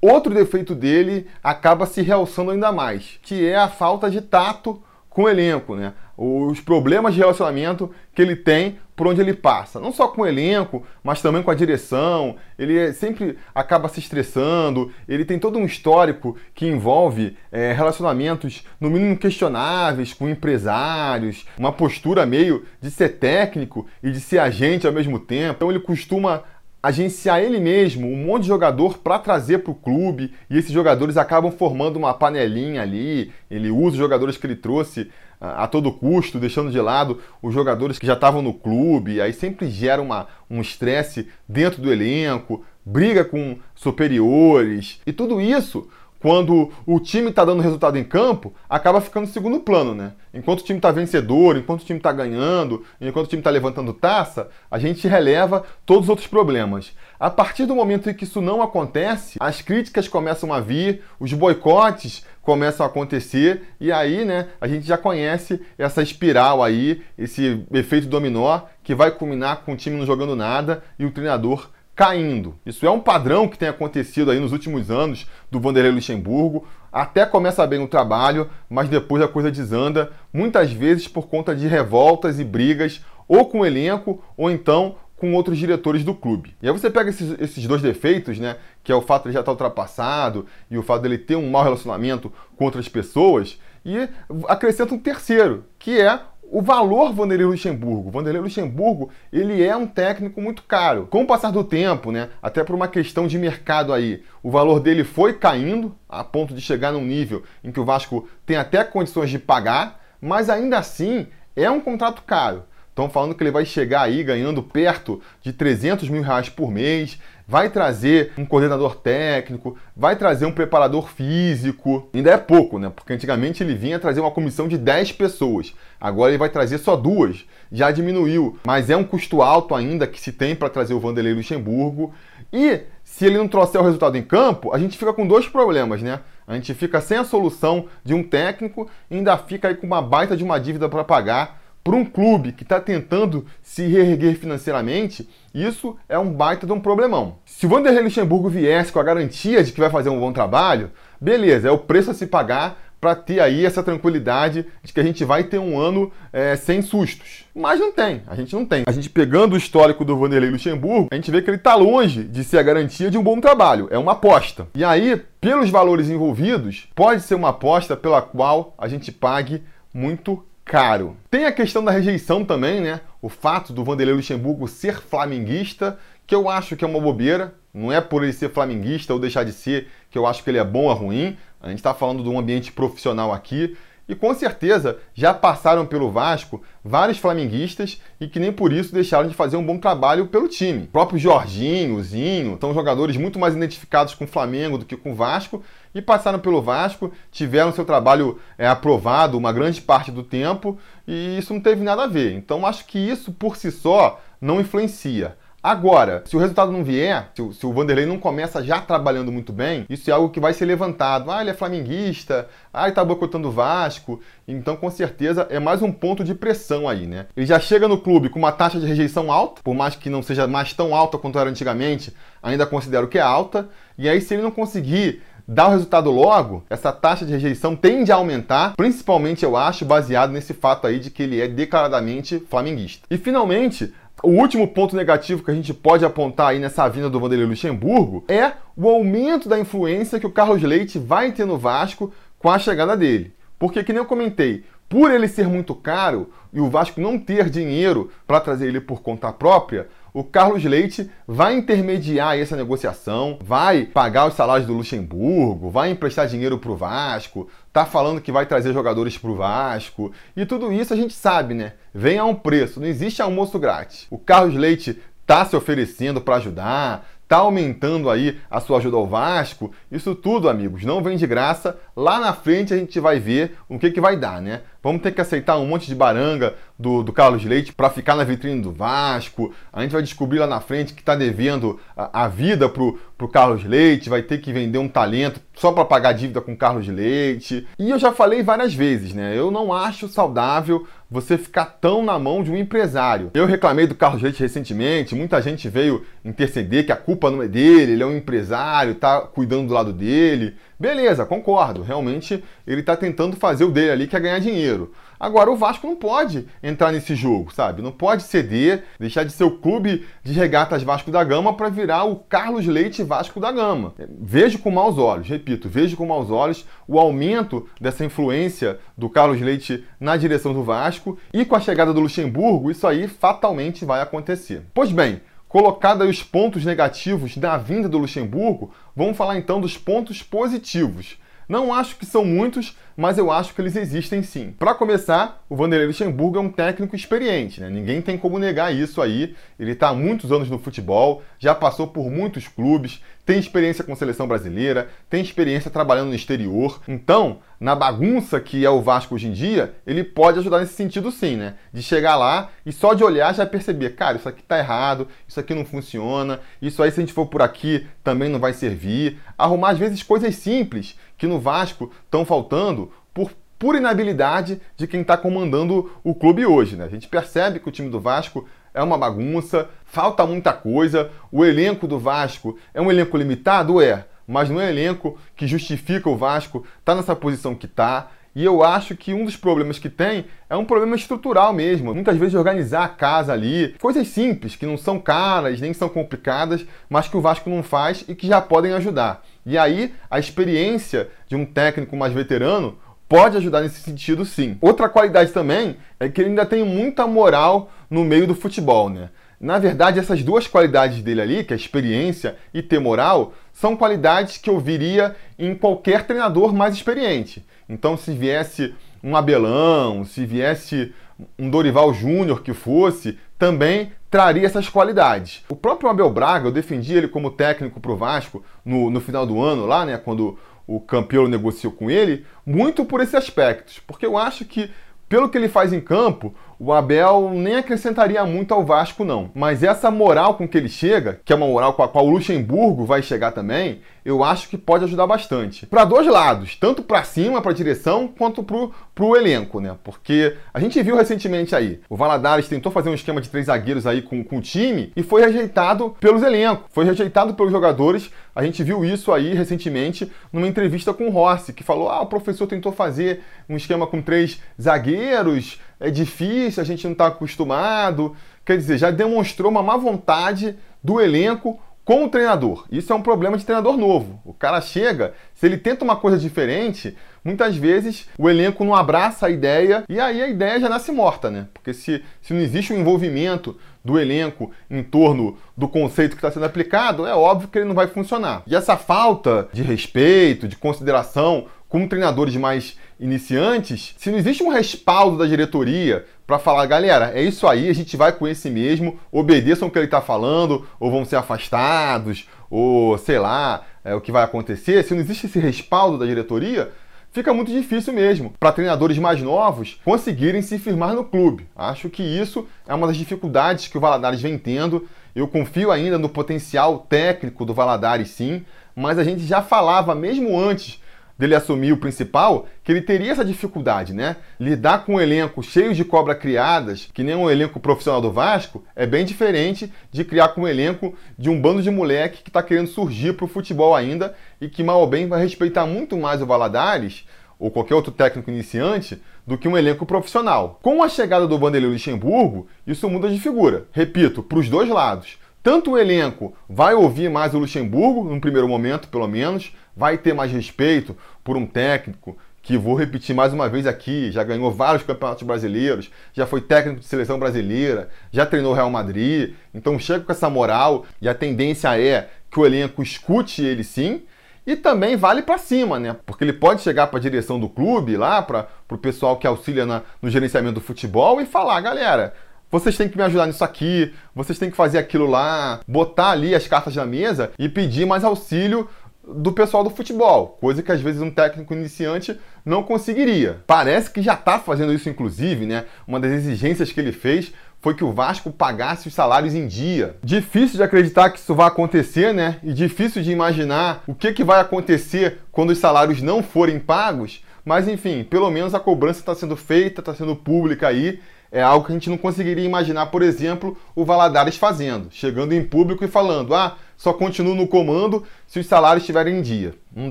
outro 0.00 0.34
defeito 0.34 0.74
dele 0.74 1.26
acaba 1.42 1.86
se 1.86 2.02
realçando 2.02 2.50
ainda 2.50 2.70
mais, 2.70 3.18
que 3.22 3.46
é 3.46 3.56
a 3.56 3.68
falta 3.68 4.10
de 4.10 4.20
tato 4.20 4.80
com 5.08 5.22
o 5.22 5.28
elenco, 5.28 5.74
né? 5.74 5.94
Os 6.20 6.60
problemas 6.60 7.14
de 7.14 7.20
relacionamento 7.20 7.92
que 8.12 8.20
ele 8.20 8.34
tem 8.34 8.80
por 8.96 9.06
onde 9.06 9.20
ele 9.20 9.32
passa. 9.32 9.78
Não 9.78 9.92
só 9.92 10.08
com 10.08 10.22
o 10.22 10.26
elenco, 10.26 10.84
mas 11.04 11.22
também 11.22 11.44
com 11.44 11.52
a 11.52 11.54
direção. 11.54 12.34
Ele 12.58 12.76
é, 12.76 12.92
sempre 12.92 13.38
acaba 13.54 13.88
se 13.88 14.00
estressando. 14.00 14.90
Ele 15.08 15.24
tem 15.24 15.38
todo 15.38 15.60
um 15.60 15.64
histórico 15.64 16.36
que 16.52 16.66
envolve 16.66 17.36
é, 17.52 17.72
relacionamentos, 17.72 18.66
no 18.80 18.90
mínimo, 18.90 19.16
questionáveis 19.16 20.12
com 20.12 20.28
empresários, 20.28 21.46
uma 21.56 21.70
postura 21.70 22.26
meio 22.26 22.64
de 22.80 22.90
ser 22.90 23.10
técnico 23.10 23.86
e 24.02 24.10
de 24.10 24.18
ser 24.18 24.40
agente 24.40 24.88
ao 24.88 24.92
mesmo 24.92 25.20
tempo. 25.20 25.54
Então 25.58 25.70
ele 25.70 25.78
costuma 25.78 26.42
agenciar 26.82 27.40
ele 27.40 27.58
mesmo 27.58 28.08
um 28.08 28.16
monte 28.16 28.42
de 28.42 28.48
jogador 28.48 28.98
para 28.98 29.18
trazer 29.18 29.58
para 29.58 29.72
o 29.72 29.74
clube 29.74 30.32
e 30.48 30.56
esses 30.56 30.70
jogadores 30.70 31.16
acabam 31.16 31.50
formando 31.50 31.96
uma 31.96 32.14
panelinha 32.14 32.82
ali. 32.82 33.32
Ele 33.50 33.70
usa 33.70 33.90
os 33.90 33.96
jogadores 33.96 34.36
que 34.36 34.46
ele 34.46 34.56
trouxe 34.56 35.10
a, 35.40 35.66
todo 35.66 35.92
custo, 35.92 36.38
deixando 36.38 36.70
de 36.70 36.80
lado 36.80 37.20
os 37.42 37.54
jogadores 37.54 37.98
que 37.98 38.06
já 38.06 38.14
estavam 38.14 38.42
no 38.42 38.54
clube. 38.54 39.20
Aí 39.20 39.32
sempre 39.32 39.68
gera 39.70 40.02
uma, 40.02 40.26
um 40.50 40.60
estresse 40.60 41.28
dentro 41.48 41.80
do 41.80 41.92
elenco, 41.92 42.64
briga 42.84 43.24
com 43.24 43.58
superiores 43.74 45.00
e 45.06 45.12
tudo 45.12 45.40
isso 45.40 45.88
quando 46.20 46.70
o 46.86 46.98
time 46.98 47.30
está 47.30 47.44
dando 47.44 47.62
resultado 47.62 47.96
em 47.96 48.04
campo, 48.04 48.52
acaba 48.68 49.00
ficando 49.00 49.26
segundo 49.26 49.60
plano, 49.60 49.94
né? 49.94 50.12
Enquanto 50.34 50.60
o 50.60 50.64
time 50.64 50.78
está 50.78 50.90
vencedor, 50.90 51.56
enquanto 51.56 51.82
o 51.82 51.84
time 51.84 51.98
está 51.98 52.12
ganhando, 52.12 52.84
enquanto 53.00 53.26
o 53.26 53.28
time 53.28 53.40
está 53.40 53.50
levantando 53.50 53.92
taça, 53.92 54.48
a 54.70 54.78
gente 54.78 55.06
releva 55.06 55.64
todos 55.86 56.04
os 56.04 56.08
outros 56.08 56.26
problemas. 56.26 56.92
A 57.18 57.30
partir 57.30 57.66
do 57.66 57.74
momento 57.74 58.10
em 58.10 58.14
que 58.14 58.24
isso 58.24 58.40
não 58.40 58.62
acontece, 58.62 59.38
as 59.40 59.62
críticas 59.62 60.08
começam 60.08 60.52
a 60.52 60.60
vir, 60.60 61.02
os 61.18 61.32
boicotes 61.32 62.24
começam 62.42 62.84
a 62.84 62.88
acontecer 62.88 63.74
e 63.78 63.92
aí, 63.92 64.24
né, 64.24 64.48
a 64.60 64.66
gente 64.66 64.86
já 64.86 64.96
conhece 64.96 65.60
essa 65.76 66.02
espiral 66.02 66.62
aí, 66.62 67.02
esse 67.16 67.64
efeito 67.72 68.06
dominó 68.06 68.62
que 68.82 68.94
vai 68.94 69.10
culminar 69.10 69.58
com 69.58 69.74
o 69.74 69.76
time 69.76 69.96
não 69.96 70.06
jogando 70.06 70.34
nada 70.34 70.82
e 70.98 71.04
o 71.04 71.10
treinador 71.10 71.68
caindo. 71.98 72.54
Isso 72.64 72.86
é 72.86 72.90
um 72.92 73.00
padrão 73.00 73.48
que 73.48 73.58
tem 73.58 73.68
acontecido 73.68 74.30
aí 74.30 74.38
nos 74.38 74.52
últimos 74.52 74.88
anos 74.88 75.26
do 75.50 75.58
Vanderlei 75.58 75.90
Luxemburgo. 75.90 76.64
Até 76.92 77.26
começa 77.26 77.66
bem 77.66 77.82
o 77.82 77.88
trabalho, 77.88 78.48
mas 78.70 78.88
depois 78.88 79.20
a 79.20 79.26
coisa 79.26 79.50
desanda, 79.50 80.12
muitas 80.32 80.70
vezes 80.70 81.08
por 81.08 81.26
conta 81.26 81.56
de 81.56 81.66
revoltas 81.66 82.38
e 82.38 82.44
brigas, 82.44 83.04
ou 83.26 83.46
com 83.46 83.62
o 83.62 83.66
elenco, 83.66 84.22
ou 84.36 84.48
então 84.48 84.94
com 85.16 85.34
outros 85.34 85.58
diretores 85.58 86.04
do 86.04 86.14
clube. 86.14 86.54
E 86.62 86.68
aí 86.68 86.72
você 86.72 86.88
pega 86.88 87.10
esses, 87.10 87.34
esses 87.40 87.66
dois 87.66 87.82
defeitos, 87.82 88.38
né? 88.38 88.58
Que 88.84 88.92
é 88.92 88.94
o 88.94 89.02
fato 89.02 89.24
de 89.24 89.30
ele 89.30 89.34
já 89.34 89.40
estar 89.40 89.50
ultrapassado 89.50 90.46
e 90.70 90.78
o 90.78 90.84
fato 90.84 91.02
dele 91.02 91.18
ter 91.18 91.34
um 91.34 91.50
mau 91.50 91.64
relacionamento 91.64 92.32
com 92.56 92.64
outras 92.64 92.88
pessoas, 92.88 93.58
e 93.84 94.08
acrescenta 94.46 94.94
um 94.94 94.98
terceiro, 94.98 95.64
que 95.80 96.00
é 96.00 96.20
o 96.50 96.62
valor 96.62 97.12
Vanderlei 97.12 97.46
Luxemburgo. 97.46 98.10
Vanderlei 98.10 98.40
Luxemburgo, 98.40 99.10
ele 99.32 99.62
é 99.62 99.76
um 99.76 99.86
técnico 99.86 100.40
muito 100.40 100.62
caro. 100.62 101.06
Com 101.10 101.22
o 101.22 101.26
passar 101.26 101.50
do 101.50 101.62
tempo, 101.62 102.10
né, 102.10 102.30
até 102.42 102.64
por 102.64 102.74
uma 102.74 102.88
questão 102.88 103.26
de 103.26 103.38
mercado 103.38 103.92
aí, 103.92 104.22
o 104.42 104.50
valor 104.50 104.80
dele 104.80 105.04
foi 105.04 105.34
caindo 105.34 105.94
a 106.08 106.24
ponto 106.24 106.54
de 106.54 106.60
chegar 106.60 106.92
num 106.92 107.04
nível 107.04 107.42
em 107.62 107.70
que 107.70 107.80
o 107.80 107.84
Vasco 107.84 108.28
tem 108.46 108.56
até 108.56 108.82
condições 108.82 109.30
de 109.30 109.38
pagar, 109.38 110.00
mas 110.20 110.48
ainda 110.48 110.78
assim 110.78 111.26
é 111.54 111.70
um 111.70 111.80
contrato 111.80 112.22
caro. 112.22 112.64
Estão 112.98 113.08
falando 113.08 113.32
que 113.32 113.44
ele 113.44 113.52
vai 113.52 113.64
chegar 113.64 114.02
aí 114.02 114.24
ganhando 114.24 114.60
perto 114.60 115.22
de 115.40 115.52
300 115.52 116.08
mil 116.08 116.20
reais 116.20 116.48
por 116.48 116.68
mês, 116.68 117.16
vai 117.46 117.70
trazer 117.70 118.32
um 118.36 118.44
coordenador 118.44 118.96
técnico, 118.96 119.78
vai 119.96 120.16
trazer 120.16 120.46
um 120.46 120.50
preparador 120.50 121.08
físico. 121.08 122.10
Ainda 122.12 122.32
é 122.32 122.36
pouco, 122.36 122.76
né? 122.76 122.90
Porque 122.92 123.12
antigamente 123.12 123.62
ele 123.62 123.76
vinha 123.76 124.00
trazer 124.00 124.18
uma 124.18 124.32
comissão 124.32 124.66
de 124.66 124.76
10 124.76 125.12
pessoas. 125.12 125.76
Agora 126.00 126.32
ele 126.32 126.38
vai 126.38 126.48
trazer 126.48 126.78
só 126.78 126.96
duas. 126.96 127.46
Já 127.70 127.92
diminuiu, 127.92 128.58
mas 128.66 128.90
é 128.90 128.96
um 128.96 129.04
custo 129.04 129.42
alto 129.42 129.76
ainda 129.76 130.04
que 130.04 130.20
se 130.20 130.32
tem 130.32 130.56
para 130.56 130.68
trazer 130.68 130.92
o 130.92 130.98
Vanderlei 130.98 131.34
Luxemburgo. 131.34 132.12
E 132.52 132.80
se 133.04 133.26
ele 133.26 133.38
não 133.38 133.46
trouxer 133.46 133.80
o 133.80 133.84
resultado 133.84 134.18
em 134.18 134.22
campo, 134.22 134.74
a 134.74 134.78
gente 134.78 134.98
fica 134.98 135.12
com 135.12 135.24
dois 135.24 135.46
problemas, 135.46 136.02
né? 136.02 136.18
A 136.48 136.54
gente 136.54 136.74
fica 136.74 137.00
sem 137.00 137.16
a 137.16 137.22
solução 137.22 137.86
de 138.02 138.12
um 138.12 138.24
técnico 138.24 138.90
e 139.08 139.14
ainda 139.14 139.36
fica 139.38 139.68
aí 139.68 139.76
com 139.76 139.86
uma 139.86 140.02
baita 140.02 140.36
de 140.36 140.42
uma 140.42 140.58
dívida 140.58 140.88
para 140.88 141.04
pagar 141.04 141.67
para 141.88 141.96
um 141.96 142.04
clube 142.04 142.52
que 142.52 142.64
está 142.64 142.78
tentando 142.78 143.46
se 143.62 143.86
reerguer 143.86 144.36
financeiramente, 144.36 145.26
isso 145.54 145.96
é 146.06 146.18
um 146.18 146.30
baita 146.30 146.66
de 146.66 146.72
um 146.74 146.78
problemão. 146.78 147.36
Se 147.46 147.64
o 147.64 147.68
Vanderlei 147.70 148.02
Luxemburgo 148.02 148.50
viesse 148.50 148.92
com 148.92 149.00
a 149.00 149.02
garantia 149.02 149.64
de 149.64 149.72
que 149.72 149.80
vai 149.80 149.88
fazer 149.88 150.10
um 150.10 150.20
bom 150.20 150.30
trabalho, 150.30 150.90
beleza, 151.18 151.66
é 151.66 151.70
o 151.70 151.78
preço 151.78 152.10
a 152.10 152.14
se 152.14 152.26
pagar 152.26 152.78
para 153.00 153.14
ter 153.14 153.40
aí 153.40 153.64
essa 153.64 153.82
tranquilidade 153.82 154.66
de 154.82 154.92
que 154.92 155.00
a 155.00 155.02
gente 155.02 155.24
vai 155.24 155.44
ter 155.44 155.58
um 155.58 155.80
ano 155.80 156.12
é, 156.30 156.56
sem 156.56 156.82
sustos. 156.82 157.46
Mas 157.54 157.80
não 157.80 157.90
tem, 157.90 158.20
a 158.26 158.34
gente 158.34 158.54
não 158.54 158.66
tem. 158.66 158.82
A 158.86 158.92
gente 158.92 159.08
pegando 159.08 159.54
o 159.54 159.56
histórico 159.56 160.04
do 160.04 160.18
Vanderlei 160.18 160.50
Luxemburgo, 160.50 161.08
a 161.10 161.14
gente 161.14 161.30
vê 161.30 161.40
que 161.40 161.48
ele 161.48 161.56
está 161.56 161.74
longe 161.74 162.22
de 162.22 162.44
ser 162.44 162.58
a 162.58 162.62
garantia 162.62 163.10
de 163.10 163.16
um 163.16 163.22
bom 163.22 163.40
trabalho. 163.40 163.88
É 163.90 163.96
uma 163.96 164.12
aposta. 164.12 164.68
E 164.74 164.84
aí, 164.84 165.22
pelos 165.40 165.70
valores 165.70 166.10
envolvidos, 166.10 166.86
pode 166.94 167.22
ser 167.22 167.34
uma 167.34 167.48
aposta 167.48 167.96
pela 167.96 168.20
qual 168.20 168.74
a 168.76 168.86
gente 168.88 169.10
pague 169.10 169.62
muito 169.94 170.44
caro. 170.68 171.16
Tem 171.30 171.46
a 171.46 171.52
questão 171.52 171.82
da 171.82 171.90
rejeição 171.90 172.44
também, 172.44 172.80
né? 172.80 173.00
O 173.22 173.30
fato 173.30 173.72
do 173.72 173.82
Vanderlei 173.82 174.14
Luxemburgo 174.14 174.68
ser 174.68 175.00
flamenguista, 175.00 175.98
que 176.26 176.34
eu 176.34 176.48
acho 176.48 176.76
que 176.76 176.84
é 176.84 176.88
uma 176.88 177.00
bobeira. 177.00 177.54
Não 177.72 177.90
é 177.90 178.00
por 178.02 178.22
ele 178.22 178.34
ser 178.34 178.50
flamenguista 178.50 179.14
ou 179.14 179.18
deixar 179.18 179.44
de 179.44 179.52
ser 179.52 179.88
que 180.10 180.18
eu 180.18 180.26
acho 180.26 180.44
que 180.44 180.50
ele 180.50 180.58
é 180.58 180.64
bom 180.64 180.84
ou 180.84 180.94
ruim. 180.94 181.36
A 181.60 181.70
gente 181.70 181.78
está 181.78 181.94
falando 181.94 182.22
de 182.22 182.28
um 182.28 182.38
ambiente 182.38 182.70
profissional 182.70 183.32
aqui. 183.32 183.76
E 184.06 184.14
com 184.14 184.34
certeza 184.34 184.98
já 185.14 185.34
passaram 185.34 185.84
pelo 185.84 186.10
Vasco 186.10 186.62
vários 186.84 187.18
flamenguistas 187.18 188.00
e 188.20 188.26
que 188.26 188.38
nem 188.38 188.52
por 188.52 188.72
isso 188.72 188.92
deixaram 188.92 189.28
de 189.28 189.34
fazer 189.34 189.56
um 189.56 189.64
bom 189.64 189.78
trabalho 189.78 190.26
pelo 190.26 190.48
time. 190.48 190.84
O 190.84 190.88
próprio 190.88 191.18
Jorginho, 191.18 192.02
Zinho, 192.02 192.58
são 192.60 192.72
jogadores 192.72 193.16
muito 193.16 193.38
mais 193.38 193.54
identificados 193.54 194.14
com 194.14 194.24
o 194.24 194.28
Flamengo 194.28 194.78
do 194.78 194.84
que 194.84 194.96
com 194.96 195.12
o 195.12 195.14
Vasco 195.14 195.62
e 195.94 196.02
passaram 196.02 196.38
pelo 196.38 196.62
Vasco, 196.62 197.12
tiveram 197.30 197.72
seu 197.72 197.84
trabalho 197.84 198.38
é, 198.56 198.66
aprovado 198.66 199.38
uma 199.38 199.52
grande 199.52 199.80
parte 199.80 200.10
do 200.10 200.22
tempo 200.22 200.78
e 201.06 201.38
isso 201.38 201.52
não 201.52 201.60
teve 201.60 201.82
nada 201.82 202.04
a 202.04 202.06
ver. 202.06 202.32
Então 202.34 202.66
acho 202.66 202.84
que 202.86 202.98
isso 202.98 203.32
por 203.32 203.56
si 203.56 203.70
só 203.70 204.20
não 204.40 204.60
influencia. 204.60 205.36
Agora, 205.60 206.22
se 206.24 206.36
o 206.36 206.38
resultado 206.38 206.70
não 206.70 206.84
vier, 206.84 207.30
se 207.34 207.42
o, 207.42 207.52
se 207.52 207.66
o, 207.66 207.72
Vanderlei 207.72 208.06
não 208.06 208.16
começa 208.16 208.62
já 208.62 208.80
trabalhando 208.80 209.32
muito 209.32 209.52
bem, 209.52 209.84
isso 209.90 210.08
é 210.08 210.12
algo 210.12 210.30
que 210.30 210.38
vai 210.38 210.54
ser 210.54 210.64
levantado. 210.64 211.32
Ah, 211.32 211.40
ele 211.40 211.50
é 211.50 211.54
flamenguista, 211.54 212.48
ah, 212.72 212.84
ele 212.84 212.94
tá 212.94 213.04
boicotando 213.04 213.48
o 213.48 213.50
Vasco. 213.50 214.20
Então, 214.46 214.76
com 214.76 214.88
certeza, 214.88 215.48
é 215.50 215.58
mais 215.58 215.82
um 215.82 215.90
ponto 215.90 216.22
de 216.22 216.32
pressão 216.32 216.88
aí, 216.88 217.08
né? 217.08 217.26
Ele 217.36 217.44
já 217.44 217.58
chega 217.58 217.88
no 217.88 218.00
clube 218.00 218.28
com 218.28 218.38
uma 218.38 218.52
taxa 218.52 218.78
de 218.78 218.86
rejeição 218.86 219.32
alta, 219.32 219.60
por 219.60 219.74
mais 219.74 219.96
que 219.96 220.08
não 220.08 220.22
seja 220.22 220.46
mais 220.46 220.72
tão 220.72 220.94
alta 220.94 221.18
quanto 221.18 221.40
era 221.40 221.50
antigamente, 221.50 222.14
ainda 222.40 222.64
considero 222.64 223.08
que 223.08 223.18
é 223.18 223.22
alta. 223.22 223.68
E 223.98 224.08
aí, 224.08 224.20
se 224.20 224.34
ele 224.34 224.44
não 224.44 224.52
conseguir 224.52 225.22
dar 225.48 225.68
o 225.68 225.70
resultado 225.70 226.10
logo, 226.10 226.62
essa 226.68 226.92
taxa 226.92 227.24
de 227.24 227.32
rejeição 227.32 227.74
tende 227.74 228.12
a 228.12 228.16
aumentar, 228.16 228.74
principalmente, 228.76 229.44
eu 229.44 229.56
acho, 229.56 229.86
baseado 229.86 230.30
nesse 230.30 230.52
fato 230.52 230.86
aí 230.86 230.98
de 230.98 231.10
que 231.10 231.22
ele 231.22 231.40
é 231.40 231.48
declaradamente 231.48 232.38
flamenguista. 232.50 233.06
E, 233.10 233.16
finalmente, 233.16 233.94
o 234.22 234.28
último 234.28 234.68
ponto 234.68 234.94
negativo 234.94 235.42
que 235.42 235.50
a 235.50 235.54
gente 235.54 235.72
pode 235.72 236.04
apontar 236.04 236.48
aí 236.48 236.58
nessa 236.58 236.86
vinda 236.88 237.08
do 237.08 237.18
Vanderlei 237.18 237.46
Luxemburgo 237.46 238.24
é 238.28 238.52
o 238.76 238.88
aumento 238.88 239.48
da 239.48 239.58
influência 239.58 240.20
que 240.20 240.26
o 240.26 240.32
Carlos 240.32 240.62
Leite 240.62 240.98
vai 240.98 241.32
ter 241.32 241.46
no 241.46 241.56
Vasco 241.56 242.12
com 242.38 242.50
a 242.50 242.58
chegada 242.58 242.94
dele. 242.94 243.32
Porque, 243.58 243.82
que 243.82 243.92
nem 243.92 244.02
eu 244.02 244.06
comentei, 244.06 244.64
por 244.86 245.10
ele 245.10 245.28
ser 245.28 245.48
muito 245.48 245.74
caro 245.74 246.30
e 246.52 246.60
o 246.60 246.68
Vasco 246.68 247.00
não 247.00 247.18
ter 247.18 247.48
dinheiro 247.48 248.10
para 248.26 248.40
trazer 248.40 248.68
ele 248.68 248.80
por 248.80 249.02
conta 249.02 249.32
própria, 249.32 249.88
o 250.18 250.24
Carlos 250.24 250.64
Leite 250.64 251.08
vai 251.28 251.54
intermediar 251.54 252.36
essa 252.36 252.56
negociação, 252.56 253.38
vai 253.40 253.84
pagar 253.84 254.26
os 254.26 254.34
salários 254.34 254.66
do 254.66 254.72
Luxemburgo, 254.72 255.70
vai 255.70 255.90
emprestar 255.90 256.26
dinheiro 256.26 256.58
para 256.58 256.72
o 256.72 256.76
Vasco, 256.76 257.48
tá 257.72 257.86
falando 257.86 258.20
que 258.20 258.32
vai 258.32 258.44
trazer 258.44 258.72
jogadores 258.72 259.16
para 259.16 259.30
o 259.30 259.36
Vasco 259.36 260.10
e 260.36 260.44
tudo 260.44 260.72
isso 260.72 260.92
a 260.92 260.96
gente 260.96 261.14
sabe, 261.14 261.54
né? 261.54 261.74
Vem 261.94 262.18
a 262.18 262.24
um 262.24 262.34
preço, 262.34 262.80
não 262.80 262.88
existe 262.88 263.22
almoço 263.22 263.60
grátis. 263.60 264.08
O 264.10 264.18
Carlos 264.18 264.56
Leite 264.56 265.00
tá 265.24 265.44
se 265.44 265.54
oferecendo 265.54 266.20
para 266.20 266.34
ajudar, 266.34 267.08
tá 267.28 267.36
aumentando 267.36 268.10
aí 268.10 268.40
a 268.50 268.58
sua 268.58 268.78
ajuda 268.78 268.96
ao 268.96 269.06
Vasco. 269.06 269.70
Isso 269.92 270.16
tudo, 270.16 270.48
amigos, 270.48 270.82
não 270.84 271.00
vem 271.00 271.16
de 271.16 271.28
graça. 271.28 271.78
Lá 271.94 272.18
na 272.18 272.32
frente 272.32 272.74
a 272.74 272.76
gente 272.76 272.98
vai 272.98 273.20
ver 273.20 273.56
o 273.68 273.78
que, 273.78 273.92
que 273.92 274.00
vai 274.00 274.16
dar, 274.16 274.42
né? 274.42 274.62
Vamos 274.88 275.02
ter 275.02 275.12
que 275.12 275.20
aceitar 275.20 275.58
um 275.58 275.66
monte 275.66 275.86
de 275.86 275.94
baranga 275.94 276.54
do, 276.78 277.02
do 277.02 277.12
Carlos 277.12 277.44
Leite 277.44 277.74
para 277.74 277.90
ficar 277.90 278.16
na 278.16 278.24
vitrine 278.24 278.62
do 278.62 278.72
Vasco. 278.72 279.52
A 279.70 279.82
gente 279.82 279.90
vai 279.90 280.00
descobrir 280.00 280.38
lá 280.38 280.46
na 280.46 280.62
frente 280.62 280.94
que 280.94 281.00
está 281.00 281.14
devendo 281.14 281.78
a, 281.94 282.24
a, 282.24 282.28
vida 282.28 282.70
pro, 282.70 282.98
pro 283.18 283.28
Carlos 283.28 283.62
Leite, 283.64 284.08
vai 284.08 284.22
ter 284.22 284.38
que 284.38 284.50
vender 284.50 284.78
um 284.78 284.88
talento 284.88 285.42
só 285.54 285.72
para 285.72 285.84
pagar 285.84 286.12
dívida 286.12 286.40
com 286.40 286.54
o 286.54 286.56
Carlos 286.56 286.88
Leite. 286.88 287.68
E 287.78 287.90
eu 287.90 287.98
já 287.98 288.12
falei 288.12 288.42
várias 288.42 288.72
vezes, 288.72 289.12
né? 289.12 289.36
Eu 289.36 289.50
não 289.50 289.74
acho 289.74 290.08
saudável 290.08 290.86
você 291.10 291.36
ficar 291.36 291.66
tão 291.66 292.02
na 292.02 292.18
mão 292.18 292.42
de 292.42 292.50
um 292.50 292.56
empresário. 292.56 293.30
Eu 293.34 293.44
reclamei 293.44 293.86
do 293.86 293.94
Carlos 293.94 294.22
Leite 294.22 294.40
recentemente, 294.40 295.14
muita 295.14 295.42
gente 295.42 295.68
veio 295.68 296.06
interceder 296.24 296.86
que 296.86 296.92
a 296.92 296.96
culpa 296.96 297.30
não 297.30 297.42
é 297.42 297.48
dele, 297.48 297.92
ele 297.92 298.02
é 298.02 298.06
um 298.06 298.16
empresário, 298.16 298.94
tá 298.94 299.20
cuidando 299.20 299.68
do 299.68 299.74
lado 299.74 299.92
dele. 299.92 300.56
Beleza, 300.78 301.26
concordo. 301.26 301.82
Realmente 301.82 302.42
ele 302.66 302.80
está 302.80 302.96
tentando 302.96 303.36
fazer 303.36 303.64
o 303.64 303.70
dele 303.70 303.90
ali, 303.90 304.06
que 304.06 304.14
é 304.14 304.20
ganhar 304.20 304.38
dinheiro. 304.38 304.92
Agora, 305.18 305.50
o 305.50 305.56
Vasco 305.56 305.86
não 305.86 305.96
pode 305.96 306.46
entrar 306.62 306.92
nesse 306.92 307.16
jogo, 307.16 307.52
sabe? 307.52 307.82
Não 307.82 307.90
pode 307.90 308.22
ceder, 308.22 308.84
deixar 309.00 309.24
de 309.24 309.32
ser 309.32 309.42
o 309.42 309.58
clube 309.58 310.06
de 310.22 310.32
regatas 310.32 310.84
Vasco 310.84 311.10
da 311.10 311.24
Gama 311.24 311.54
para 311.54 311.68
virar 311.68 312.04
o 312.04 312.16
Carlos 312.16 312.66
Leite 312.66 313.02
Vasco 313.02 313.40
da 313.40 313.50
Gama. 313.50 313.94
Vejo 314.20 314.60
com 314.60 314.70
maus 314.70 314.96
olhos, 314.96 315.28
repito, 315.28 315.68
vejo 315.68 315.96
com 315.96 316.06
maus 316.06 316.30
olhos 316.30 316.64
o 316.86 317.00
aumento 317.00 317.68
dessa 317.80 318.04
influência 318.04 318.78
do 318.96 319.10
Carlos 319.10 319.40
Leite 319.40 319.84
na 319.98 320.16
direção 320.16 320.54
do 320.54 320.62
Vasco 320.62 321.18
e 321.32 321.44
com 321.44 321.56
a 321.56 321.60
chegada 321.60 321.92
do 321.92 322.00
Luxemburgo, 322.00 322.70
isso 322.70 322.86
aí 322.86 323.08
fatalmente 323.08 323.84
vai 323.84 324.00
acontecer. 324.00 324.62
Pois 324.72 324.92
bem, 324.92 325.20
Colocado 325.48 326.04
os 326.04 326.22
pontos 326.22 326.62
negativos 326.66 327.38
da 327.38 327.56
vinda 327.56 327.88
do 327.88 327.96
Luxemburgo, 327.96 328.70
vamos 328.94 329.16
falar 329.16 329.38
então 329.38 329.62
dos 329.62 329.78
pontos 329.78 330.22
positivos. 330.22 331.16
Não 331.48 331.72
acho 331.72 331.96
que 331.96 332.04
são 332.04 332.22
muitos, 332.22 332.76
mas 332.94 333.16
eu 333.16 333.32
acho 333.32 333.54
que 333.54 333.62
eles 333.62 333.74
existem 333.74 334.22
sim. 334.22 334.54
Para 334.58 334.74
começar, 334.74 335.42
o 335.48 335.56
Vanderlei 335.56 335.86
Luxemburgo 335.86 336.36
é 336.36 336.40
um 336.42 336.52
técnico 336.52 336.94
experiente, 336.94 337.62
né? 337.62 337.70
Ninguém 337.70 338.02
tem 338.02 338.18
como 338.18 338.38
negar 338.38 338.74
isso 338.74 339.00
aí. 339.00 339.34
Ele 339.58 339.72
está 339.72 339.88
há 339.88 339.94
muitos 339.94 340.30
anos 340.30 340.50
no 340.50 340.58
futebol, 340.58 341.22
já 341.38 341.54
passou 341.54 341.86
por 341.86 342.10
muitos 342.10 342.46
clubes, 342.46 343.02
tem 343.28 343.38
experiência 343.38 343.84
com 343.84 343.94
seleção 343.94 344.26
brasileira, 344.26 344.88
tem 345.10 345.20
experiência 345.20 345.70
trabalhando 345.70 346.08
no 346.08 346.14
exterior. 346.14 346.80
Então, 346.88 347.40
na 347.60 347.76
bagunça 347.76 348.40
que 348.40 348.64
é 348.64 348.70
o 348.70 348.80
Vasco 348.80 349.14
hoje 349.14 349.28
em 349.28 349.32
dia, 349.32 349.74
ele 349.86 350.02
pode 350.02 350.38
ajudar 350.38 350.60
nesse 350.60 350.72
sentido 350.72 351.12
sim, 351.12 351.36
né? 351.36 351.56
De 351.70 351.82
chegar 351.82 352.16
lá 352.16 352.48
e 352.64 352.72
só 352.72 352.94
de 352.94 353.04
olhar 353.04 353.34
já 353.34 353.44
perceber, 353.44 353.90
cara, 353.90 354.16
isso 354.16 354.30
aqui 354.30 354.42
tá 354.42 354.58
errado, 354.58 355.08
isso 355.28 355.38
aqui 355.38 355.54
não 355.54 355.66
funciona, 355.66 356.40
isso 356.62 356.82
aí 356.82 356.90
se 356.90 357.00
a 357.00 357.02
gente 357.02 357.12
for 357.12 357.26
por 357.26 357.42
aqui 357.42 357.86
também 358.02 358.30
não 358.30 358.40
vai 358.40 358.54
servir. 358.54 359.18
Arrumar 359.36 359.72
às 359.72 359.78
vezes 359.78 360.02
coisas 360.02 360.34
simples 360.34 360.98
que 361.18 361.26
no 361.26 361.38
Vasco 361.38 361.92
estão 362.06 362.24
faltando 362.24 362.90
por 363.12 363.30
pura 363.58 363.76
inabilidade 363.76 364.58
de 364.74 364.86
quem 364.86 365.02
está 365.02 365.18
comandando 365.18 365.92
o 366.02 366.14
clube 366.14 366.46
hoje, 366.46 366.76
né? 366.76 366.84
A 366.86 366.88
gente 366.88 367.06
percebe 367.08 367.60
que 367.60 367.68
o 367.68 367.72
time 367.72 367.90
do 367.90 368.00
Vasco 368.00 368.48
é 368.72 368.82
uma 368.82 368.98
bagunça, 368.98 369.68
falta 369.84 370.26
muita 370.26 370.52
coisa. 370.52 371.10
O 371.30 371.44
elenco 371.44 371.86
do 371.86 371.98
Vasco 371.98 372.58
é 372.72 372.80
um 372.80 372.90
elenco 372.90 373.16
limitado? 373.16 373.80
É, 373.80 374.04
mas 374.26 374.50
não 374.50 374.60
é 374.60 374.66
um 374.66 374.68
elenco 374.68 375.18
que 375.34 375.46
justifica 375.46 376.08
o 376.08 376.16
Vasco 376.16 376.58
estar 376.58 376.92
tá 376.92 376.94
nessa 376.94 377.16
posição 377.16 377.54
que 377.54 377.66
está. 377.66 378.08
E 378.34 378.44
eu 378.44 378.62
acho 378.62 378.96
que 378.96 379.12
um 379.12 379.24
dos 379.24 379.36
problemas 379.36 379.78
que 379.78 379.88
tem 379.88 380.26
é 380.48 380.56
um 380.56 380.64
problema 380.64 380.94
estrutural 380.94 381.52
mesmo. 381.52 381.94
Muitas 381.94 382.16
vezes 382.16 382.34
organizar 382.34 382.84
a 382.84 382.88
casa 382.88 383.32
ali, 383.32 383.74
coisas 383.80 384.06
simples, 384.06 384.54
que 384.54 384.66
não 384.66 384.76
são 384.76 385.00
caras, 385.00 385.60
nem 385.60 385.72
são 385.72 385.88
complicadas, 385.88 386.64
mas 386.88 387.08
que 387.08 387.16
o 387.16 387.20
Vasco 387.20 387.50
não 387.50 387.62
faz 387.62 388.04
e 388.06 388.14
que 388.14 388.28
já 388.28 388.40
podem 388.40 388.74
ajudar. 388.74 389.24
E 389.44 389.58
aí, 389.58 389.94
a 390.10 390.18
experiência 390.18 391.08
de 391.26 391.34
um 391.34 391.44
técnico 391.44 391.96
mais 391.96 392.12
veterano 392.12 392.78
pode 393.08 393.36
ajudar 393.36 393.62
nesse 393.62 393.80
sentido 393.80 394.24
sim. 394.24 394.58
Outra 394.60 394.88
qualidade 394.88 395.32
também 395.32 395.76
é 395.98 396.08
que 396.08 396.20
ele 396.20 396.30
ainda 396.30 396.44
tem 396.44 396.64
muita 396.64 397.06
moral 397.06 397.70
no 397.88 398.04
meio 398.04 398.26
do 398.26 398.34
futebol, 398.34 398.90
né? 398.90 399.10
Na 399.40 399.58
verdade, 399.58 400.00
essas 400.00 400.22
duas 400.22 400.48
qualidades 400.48 401.00
dele 401.00 401.20
ali, 401.20 401.44
que 401.44 401.52
é 401.52 401.56
experiência 401.56 402.36
e 402.52 402.60
ter 402.60 402.80
moral, 402.80 403.32
são 403.52 403.76
qualidades 403.76 404.36
que 404.36 404.50
eu 404.50 404.58
viria 404.58 405.14
em 405.38 405.54
qualquer 405.54 406.06
treinador 406.06 406.52
mais 406.52 406.74
experiente. 406.74 407.44
Então, 407.68 407.96
se 407.96 408.12
viesse 408.12 408.74
um 409.02 409.16
Abelão, 409.16 410.04
se 410.04 410.26
viesse 410.26 410.92
um 411.38 411.48
Dorival 411.48 411.94
Júnior 411.94 412.42
que 412.42 412.52
fosse, 412.52 413.16
também 413.38 413.92
traria 414.10 414.46
essas 414.46 414.68
qualidades. 414.68 415.44
O 415.48 415.54
próprio 415.54 415.90
Abel 415.90 416.10
Braga, 416.10 416.48
eu 416.48 416.52
defendi 416.52 416.94
ele 416.94 417.08
como 417.08 417.30
técnico 417.30 417.78
para 417.78 417.92
o 417.92 417.96
Vasco 417.96 418.42
no, 418.64 418.90
no 418.90 419.00
final 419.00 419.26
do 419.26 419.40
ano, 419.40 419.66
lá, 419.66 419.84
né, 419.84 419.98
quando 419.98 420.38
o 420.68 420.78
campeão 420.78 421.26
negociou 421.26 421.72
com 421.72 421.90
ele, 421.90 422.26
muito 422.46 422.84
por 422.84 423.00
esses 423.00 423.14
aspectos, 423.14 423.80
porque 423.86 424.04
eu 424.04 424.18
acho 424.18 424.44
que 424.44 424.70
pelo 425.08 425.30
que 425.30 425.38
ele 425.38 425.48
faz 425.48 425.72
em 425.72 425.80
campo, 425.80 426.34
o 426.58 426.70
Abel 426.70 427.30
nem 427.32 427.56
acrescentaria 427.56 428.22
muito 428.26 428.52
ao 428.52 428.64
Vasco, 428.64 429.04
não. 429.04 429.30
Mas 429.34 429.62
essa 429.62 429.90
moral 429.90 430.34
com 430.34 430.46
que 430.46 430.58
ele 430.58 430.68
chega, 430.68 431.20
que 431.24 431.32
é 431.32 431.36
uma 431.36 431.46
moral 431.46 431.72
com 431.72 431.82
a 431.82 431.88
qual 431.88 432.06
o 432.06 432.10
Luxemburgo 432.10 432.84
vai 432.84 433.00
chegar 433.00 433.32
também, 433.32 433.80
eu 434.08 434.24
acho 434.24 434.48
que 434.48 434.56
pode 434.56 434.84
ajudar 434.84 435.06
bastante. 435.06 435.66
Para 435.66 435.84
dois 435.84 436.06
lados, 436.06 436.56
tanto 436.56 436.82
para 436.82 437.02
cima, 437.02 437.42
para 437.42 437.50
a 437.50 437.54
direção, 437.54 438.08
quanto 438.08 438.42
pro, 438.42 438.72
pro 438.94 439.14
elenco, 439.14 439.60
né? 439.60 439.76
Porque 439.84 440.34
a 440.52 440.58
gente 440.58 440.82
viu 440.82 440.96
recentemente 440.96 441.54
aí, 441.54 441.78
o 441.90 441.96
Valadares 441.96 442.48
tentou 442.48 442.72
fazer 442.72 442.88
um 442.88 442.94
esquema 442.94 443.20
de 443.20 443.28
três 443.28 443.46
zagueiros 443.46 443.86
aí 443.86 444.00
com, 444.00 444.24
com 444.24 444.38
o 444.38 444.40
time 444.40 444.94
e 444.96 445.02
foi 445.02 445.20
rejeitado 445.20 445.94
pelos 446.00 446.22
elencos, 446.22 446.64
foi 446.70 446.86
rejeitado 446.86 447.34
pelos 447.34 447.52
jogadores. 447.52 448.10
A 448.34 448.42
gente 448.42 448.64
viu 448.64 448.82
isso 448.82 449.12
aí 449.12 449.34
recentemente 449.34 450.10
numa 450.32 450.48
entrevista 450.48 450.94
com 450.94 451.08
o 451.08 451.10
Rossi, 451.10 451.52
que 451.52 451.62
falou: 451.62 451.90
ah, 451.90 452.00
o 452.00 452.06
professor 452.06 452.46
tentou 452.46 452.72
fazer 452.72 453.20
um 453.46 453.58
esquema 453.58 453.86
com 453.86 454.00
três 454.00 454.40
zagueiros, 454.58 455.60
é 455.78 455.90
difícil, 455.90 456.62
a 456.62 456.66
gente 456.66 456.84
não 456.84 456.92
está 456.92 457.08
acostumado. 457.08 458.16
Quer 458.42 458.56
dizer, 458.56 458.78
já 458.78 458.90
demonstrou 458.90 459.50
uma 459.50 459.62
má 459.62 459.76
vontade 459.76 460.56
do 460.82 460.98
elenco 460.98 461.60
com 461.88 462.04
o 462.04 462.08
treinador. 462.10 462.66
Isso 462.70 462.92
é 462.92 462.96
um 462.96 463.00
problema 463.00 463.38
de 463.38 463.46
treinador 463.46 463.78
novo. 463.78 464.20
O 464.22 464.34
cara 464.34 464.60
chega, 464.60 465.14
se 465.34 465.46
ele 465.46 465.56
tenta 465.56 465.82
uma 465.86 465.96
coisa 465.96 466.18
diferente, 466.18 466.94
muitas 467.24 467.56
vezes 467.56 468.06
o 468.18 468.28
elenco 468.28 468.62
não 468.62 468.74
abraça 468.74 469.24
a 469.24 469.30
ideia 469.30 469.84
e 469.88 469.98
aí 469.98 470.20
a 470.20 470.28
ideia 470.28 470.60
já 470.60 470.68
nasce 470.68 470.92
morta, 470.92 471.30
né? 471.30 471.46
Porque 471.54 471.72
se, 471.72 472.04
se 472.20 472.34
não 472.34 472.42
existe 472.42 472.74
um 472.74 472.78
envolvimento 472.78 473.56
do 473.82 473.98
elenco 473.98 474.52
em 474.70 474.82
torno 474.82 475.38
do 475.56 475.66
conceito 475.66 476.10
que 476.10 476.18
está 476.18 476.30
sendo 476.30 476.44
aplicado, 476.44 477.06
é 477.06 477.14
óbvio 477.14 477.48
que 477.48 477.56
ele 477.56 477.68
não 477.68 477.74
vai 477.74 477.86
funcionar. 477.86 478.42
E 478.46 478.54
essa 478.54 478.76
falta 478.76 479.48
de 479.50 479.62
respeito, 479.62 480.46
de 480.46 480.56
consideração 480.56 481.46
com 481.70 481.88
treinadores 481.88 482.36
mais 482.36 482.76
iniciantes, 483.00 483.94
se 483.96 484.10
não 484.10 484.18
existe 484.18 484.42
um 484.42 484.50
respaldo 484.50 485.16
da 485.16 485.24
diretoria 485.24 486.04
para 486.28 486.38
falar, 486.38 486.66
galera, 486.66 487.10
é 487.14 487.22
isso 487.22 487.48
aí, 487.48 487.70
a 487.70 487.72
gente 487.72 487.96
vai 487.96 488.12
com 488.12 488.28
esse 488.28 488.50
mesmo, 488.50 489.00
obedeçam 489.10 489.66
o 489.66 489.70
que 489.70 489.78
ele 489.78 489.86
está 489.86 490.02
falando, 490.02 490.68
ou 490.78 490.90
vão 490.90 491.02
ser 491.02 491.16
afastados, 491.16 492.28
ou 492.50 492.98
sei 492.98 493.18
lá, 493.18 493.62
é, 493.82 493.94
o 493.94 494.00
que 494.02 494.12
vai 494.12 494.22
acontecer, 494.22 494.84
se 494.84 494.92
não 494.92 495.00
existe 495.00 495.24
esse 495.24 495.38
respaldo 495.38 495.96
da 495.96 496.04
diretoria, 496.04 496.70
fica 497.12 497.32
muito 497.32 497.50
difícil 497.50 497.94
mesmo 497.94 498.34
para 498.38 498.52
treinadores 498.52 498.98
mais 498.98 499.22
novos 499.22 499.80
conseguirem 499.82 500.42
se 500.42 500.58
firmar 500.58 500.92
no 500.92 501.02
clube. 501.02 501.48
Acho 501.56 501.88
que 501.88 502.02
isso 502.02 502.46
é 502.66 502.74
uma 502.74 502.88
das 502.88 502.98
dificuldades 502.98 503.66
que 503.66 503.78
o 503.78 503.80
Valadares 503.80 504.20
vem 504.20 504.36
tendo. 504.36 504.86
Eu 505.14 505.28
confio 505.28 505.72
ainda 505.72 505.98
no 505.98 506.10
potencial 506.10 506.80
técnico 506.90 507.46
do 507.46 507.54
Valadares, 507.54 508.10
sim, 508.10 508.44
mas 508.76 508.98
a 508.98 509.02
gente 509.02 509.24
já 509.24 509.40
falava 509.40 509.94
mesmo 509.94 510.38
antes 510.38 510.78
dele 511.18 511.34
assumir 511.34 511.72
o 511.72 511.76
principal, 511.76 512.46
que 512.62 512.70
ele 512.70 512.80
teria 512.80 513.10
essa 513.10 513.24
dificuldade, 513.24 513.92
né? 513.92 514.16
Lidar 514.38 514.84
com 514.84 514.94
um 514.94 515.00
elenco 515.00 515.42
cheio 515.42 515.74
de 515.74 515.84
cobra 515.84 516.14
criadas, 516.14 516.88
que 516.94 517.02
nem 517.02 517.16
um 517.16 517.28
elenco 517.28 517.58
profissional 517.58 518.00
do 518.00 518.12
Vasco, 518.12 518.64
é 518.76 518.86
bem 518.86 519.04
diferente 519.04 519.72
de 519.90 520.04
criar 520.04 520.28
com 520.28 520.42
um 520.42 520.48
elenco 520.48 520.94
de 521.18 521.28
um 521.28 521.40
bando 521.40 521.60
de 521.60 521.70
moleque 521.70 522.22
que 522.22 522.30
está 522.30 522.42
querendo 522.42 522.68
surgir 522.68 523.14
para 523.14 523.24
o 523.24 523.28
futebol 523.28 523.74
ainda 523.74 524.14
e 524.40 524.48
que 524.48 524.62
mal 524.62 524.80
ou 524.80 524.86
bem 524.86 525.08
vai 525.08 525.20
respeitar 525.20 525.66
muito 525.66 525.96
mais 525.96 526.22
o 526.22 526.26
Valadares 526.26 527.04
ou 527.38 527.50
qualquer 527.50 527.74
outro 527.74 527.92
técnico 527.92 528.30
iniciante 528.30 529.00
do 529.26 529.36
que 529.36 529.46
um 529.46 529.58
elenco 529.58 529.84
profissional. 529.84 530.58
Com 530.62 530.82
a 530.82 530.88
chegada 530.88 531.26
do 531.26 531.38
Vanderlei 531.38 531.70
Luxemburgo, 531.70 532.48
isso 532.66 532.88
muda 532.88 533.08
de 533.08 533.20
figura. 533.20 533.66
Repito, 533.72 534.22
para 534.22 534.38
os 534.38 534.48
dois 534.48 534.68
lados. 534.68 535.18
Tanto 535.48 535.70
o 535.70 535.78
elenco 535.78 536.34
vai 536.46 536.74
ouvir 536.74 537.08
mais 537.08 537.32
o 537.32 537.38
Luxemburgo, 537.38 538.04
num 538.04 538.20
primeiro 538.20 538.46
momento, 538.46 538.86
pelo 538.88 539.08
menos, 539.08 539.50
vai 539.74 539.96
ter 539.96 540.12
mais 540.12 540.30
respeito 540.30 540.94
por 541.24 541.38
um 541.38 541.46
técnico 541.46 542.18
que, 542.42 542.58
vou 542.58 542.74
repetir 542.74 543.16
mais 543.16 543.32
uma 543.32 543.48
vez 543.48 543.66
aqui, 543.66 544.12
já 544.12 544.22
ganhou 544.22 544.52
vários 544.52 544.82
campeonatos 544.82 545.22
brasileiros, 545.22 545.90
já 546.12 546.26
foi 546.26 546.42
técnico 546.42 546.80
de 546.80 546.86
seleção 546.86 547.18
brasileira, 547.18 547.88
já 548.12 548.26
treinou 548.26 548.52
Real 548.52 548.68
Madrid, 548.68 549.36
então 549.54 549.78
chega 549.78 550.04
com 550.04 550.12
essa 550.12 550.28
moral 550.28 550.84
e 551.00 551.08
a 551.08 551.14
tendência 551.14 551.80
é 551.80 552.10
que 552.30 552.38
o 552.38 552.44
elenco 552.44 552.82
escute 552.82 553.42
ele 553.42 553.64
sim. 553.64 554.02
E 554.46 554.54
também 554.54 554.96
vale 554.96 555.22
para 555.22 555.36
cima, 555.36 555.78
né? 555.78 555.96
Porque 556.06 556.24
ele 556.24 556.32
pode 556.32 556.62
chegar 556.62 556.86
para 556.86 556.98
a 556.98 557.02
direção 557.02 557.38
do 557.38 557.50
clube, 557.50 557.98
lá 557.98 558.20
para 558.22 558.48
o 558.70 558.78
pessoal 558.78 559.16
que 559.16 559.26
auxilia 559.26 559.66
na, 559.66 559.82
no 560.00 560.08
gerenciamento 560.08 560.54
do 560.54 560.60
futebol 560.62 561.20
e 561.20 561.26
falar: 561.26 561.60
galera, 561.60 562.14
vocês 562.50 562.76
têm 562.76 562.88
que 562.88 562.96
me 562.96 563.02
ajudar 563.04 563.26
nisso 563.26 563.44
aqui, 563.44 563.92
vocês 564.14 564.38
têm 564.38 564.50
que 564.50 564.56
fazer 564.56 564.78
aquilo 564.78 565.06
lá, 565.06 565.60
botar 565.66 566.10
ali 566.10 566.34
as 566.34 566.46
cartas 566.46 566.74
na 566.74 566.86
mesa 566.86 567.30
e 567.38 567.48
pedir 567.48 567.86
mais 567.86 568.04
auxílio 568.04 568.68
do 569.06 569.32
pessoal 569.32 569.64
do 569.64 569.70
futebol, 569.70 570.36
coisa 570.40 570.62
que 570.62 570.70
às 570.70 570.80
vezes 570.80 571.00
um 571.00 571.10
técnico 571.10 571.54
iniciante 571.54 572.18
não 572.44 572.62
conseguiria. 572.62 573.42
Parece 573.46 573.90
que 573.90 574.02
já 574.02 574.14
está 574.14 574.38
fazendo 574.38 574.72
isso, 574.72 574.88
inclusive, 574.88 575.46
né? 575.46 575.64
Uma 575.86 575.98
das 575.98 576.12
exigências 576.12 576.70
que 576.70 576.78
ele 576.78 576.92
fez 576.92 577.32
foi 577.60 577.74
que 577.74 577.84
o 577.84 577.92
Vasco 577.92 578.30
pagasse 578.30 578.86
os 578.86 578.94
salários 578.94 579.34
em 579.34 579.46
dia. 579.46 579.96
Difícil 580.02 580.56
de 580.56 580.62
acreditar 580.62 581.10
que 581.10 581.18
isso 581.18 581.34
vai 581.34 581.48
acontecer, 581.48 582.12
né? 582.12 582.36
E 582.42 582.52
difícil 582.52 583.02
de 583.02 583.10
imaginar 583.10 583.82
o 583.86 583.94
que, 583.94 584.12
que 584.12 584.22
vai 584.22 584.40
acontecer 584.40 585.18
quando 585.32 585.50
os 585.50 585.58
salários 585.58 586.02
não 586.02 586.22
forem 586.22 586.58
pagos. 586.58 587.24
Mas 587.44 587.66
enfim, 587.66 588.04
pelo 588.04 588.30
menos 588.30 588.54
a 588.54 588.60
cobrança 588.60 589.00
está 589.00 589.14
sendo 589.14 589.36
feita, 589.36 589.80
está 589.80 589.94
sendo 589.94 590.14
pública 590.14 590.68
aí 590.68 591.00
é 591.30 591.42
algo 591.42 591.66
que 591.66 591.72
a 591.72 591.74
gente 591.74 591.90
não 591.90 591.98
conseguiria 591.98 592.44
imaginar, 592.44 592.86
por 592.86 593.02
exemplo, 593.02 593.56
o 593.74 593.84
Valadares 593.84 594.36
fazendo, 594.36 594.88
chegando 594.90 595.34
em 595.34 595.44
público 595.44 595.84
e 595.84 595.88
falando: 595.88 596.34
ah, 596.34 596.56
só 596.76 596.92
continuo 596.92 597.34
no 597.34 597.46
comando 597.46 598.04
se 598.26 598.38
os 598.38 598.46
salários 598.46 598.82
estiverem 598.82 599.18
em 599.18 599.22
dia. 599.22 599.54
Não 599.74 599.90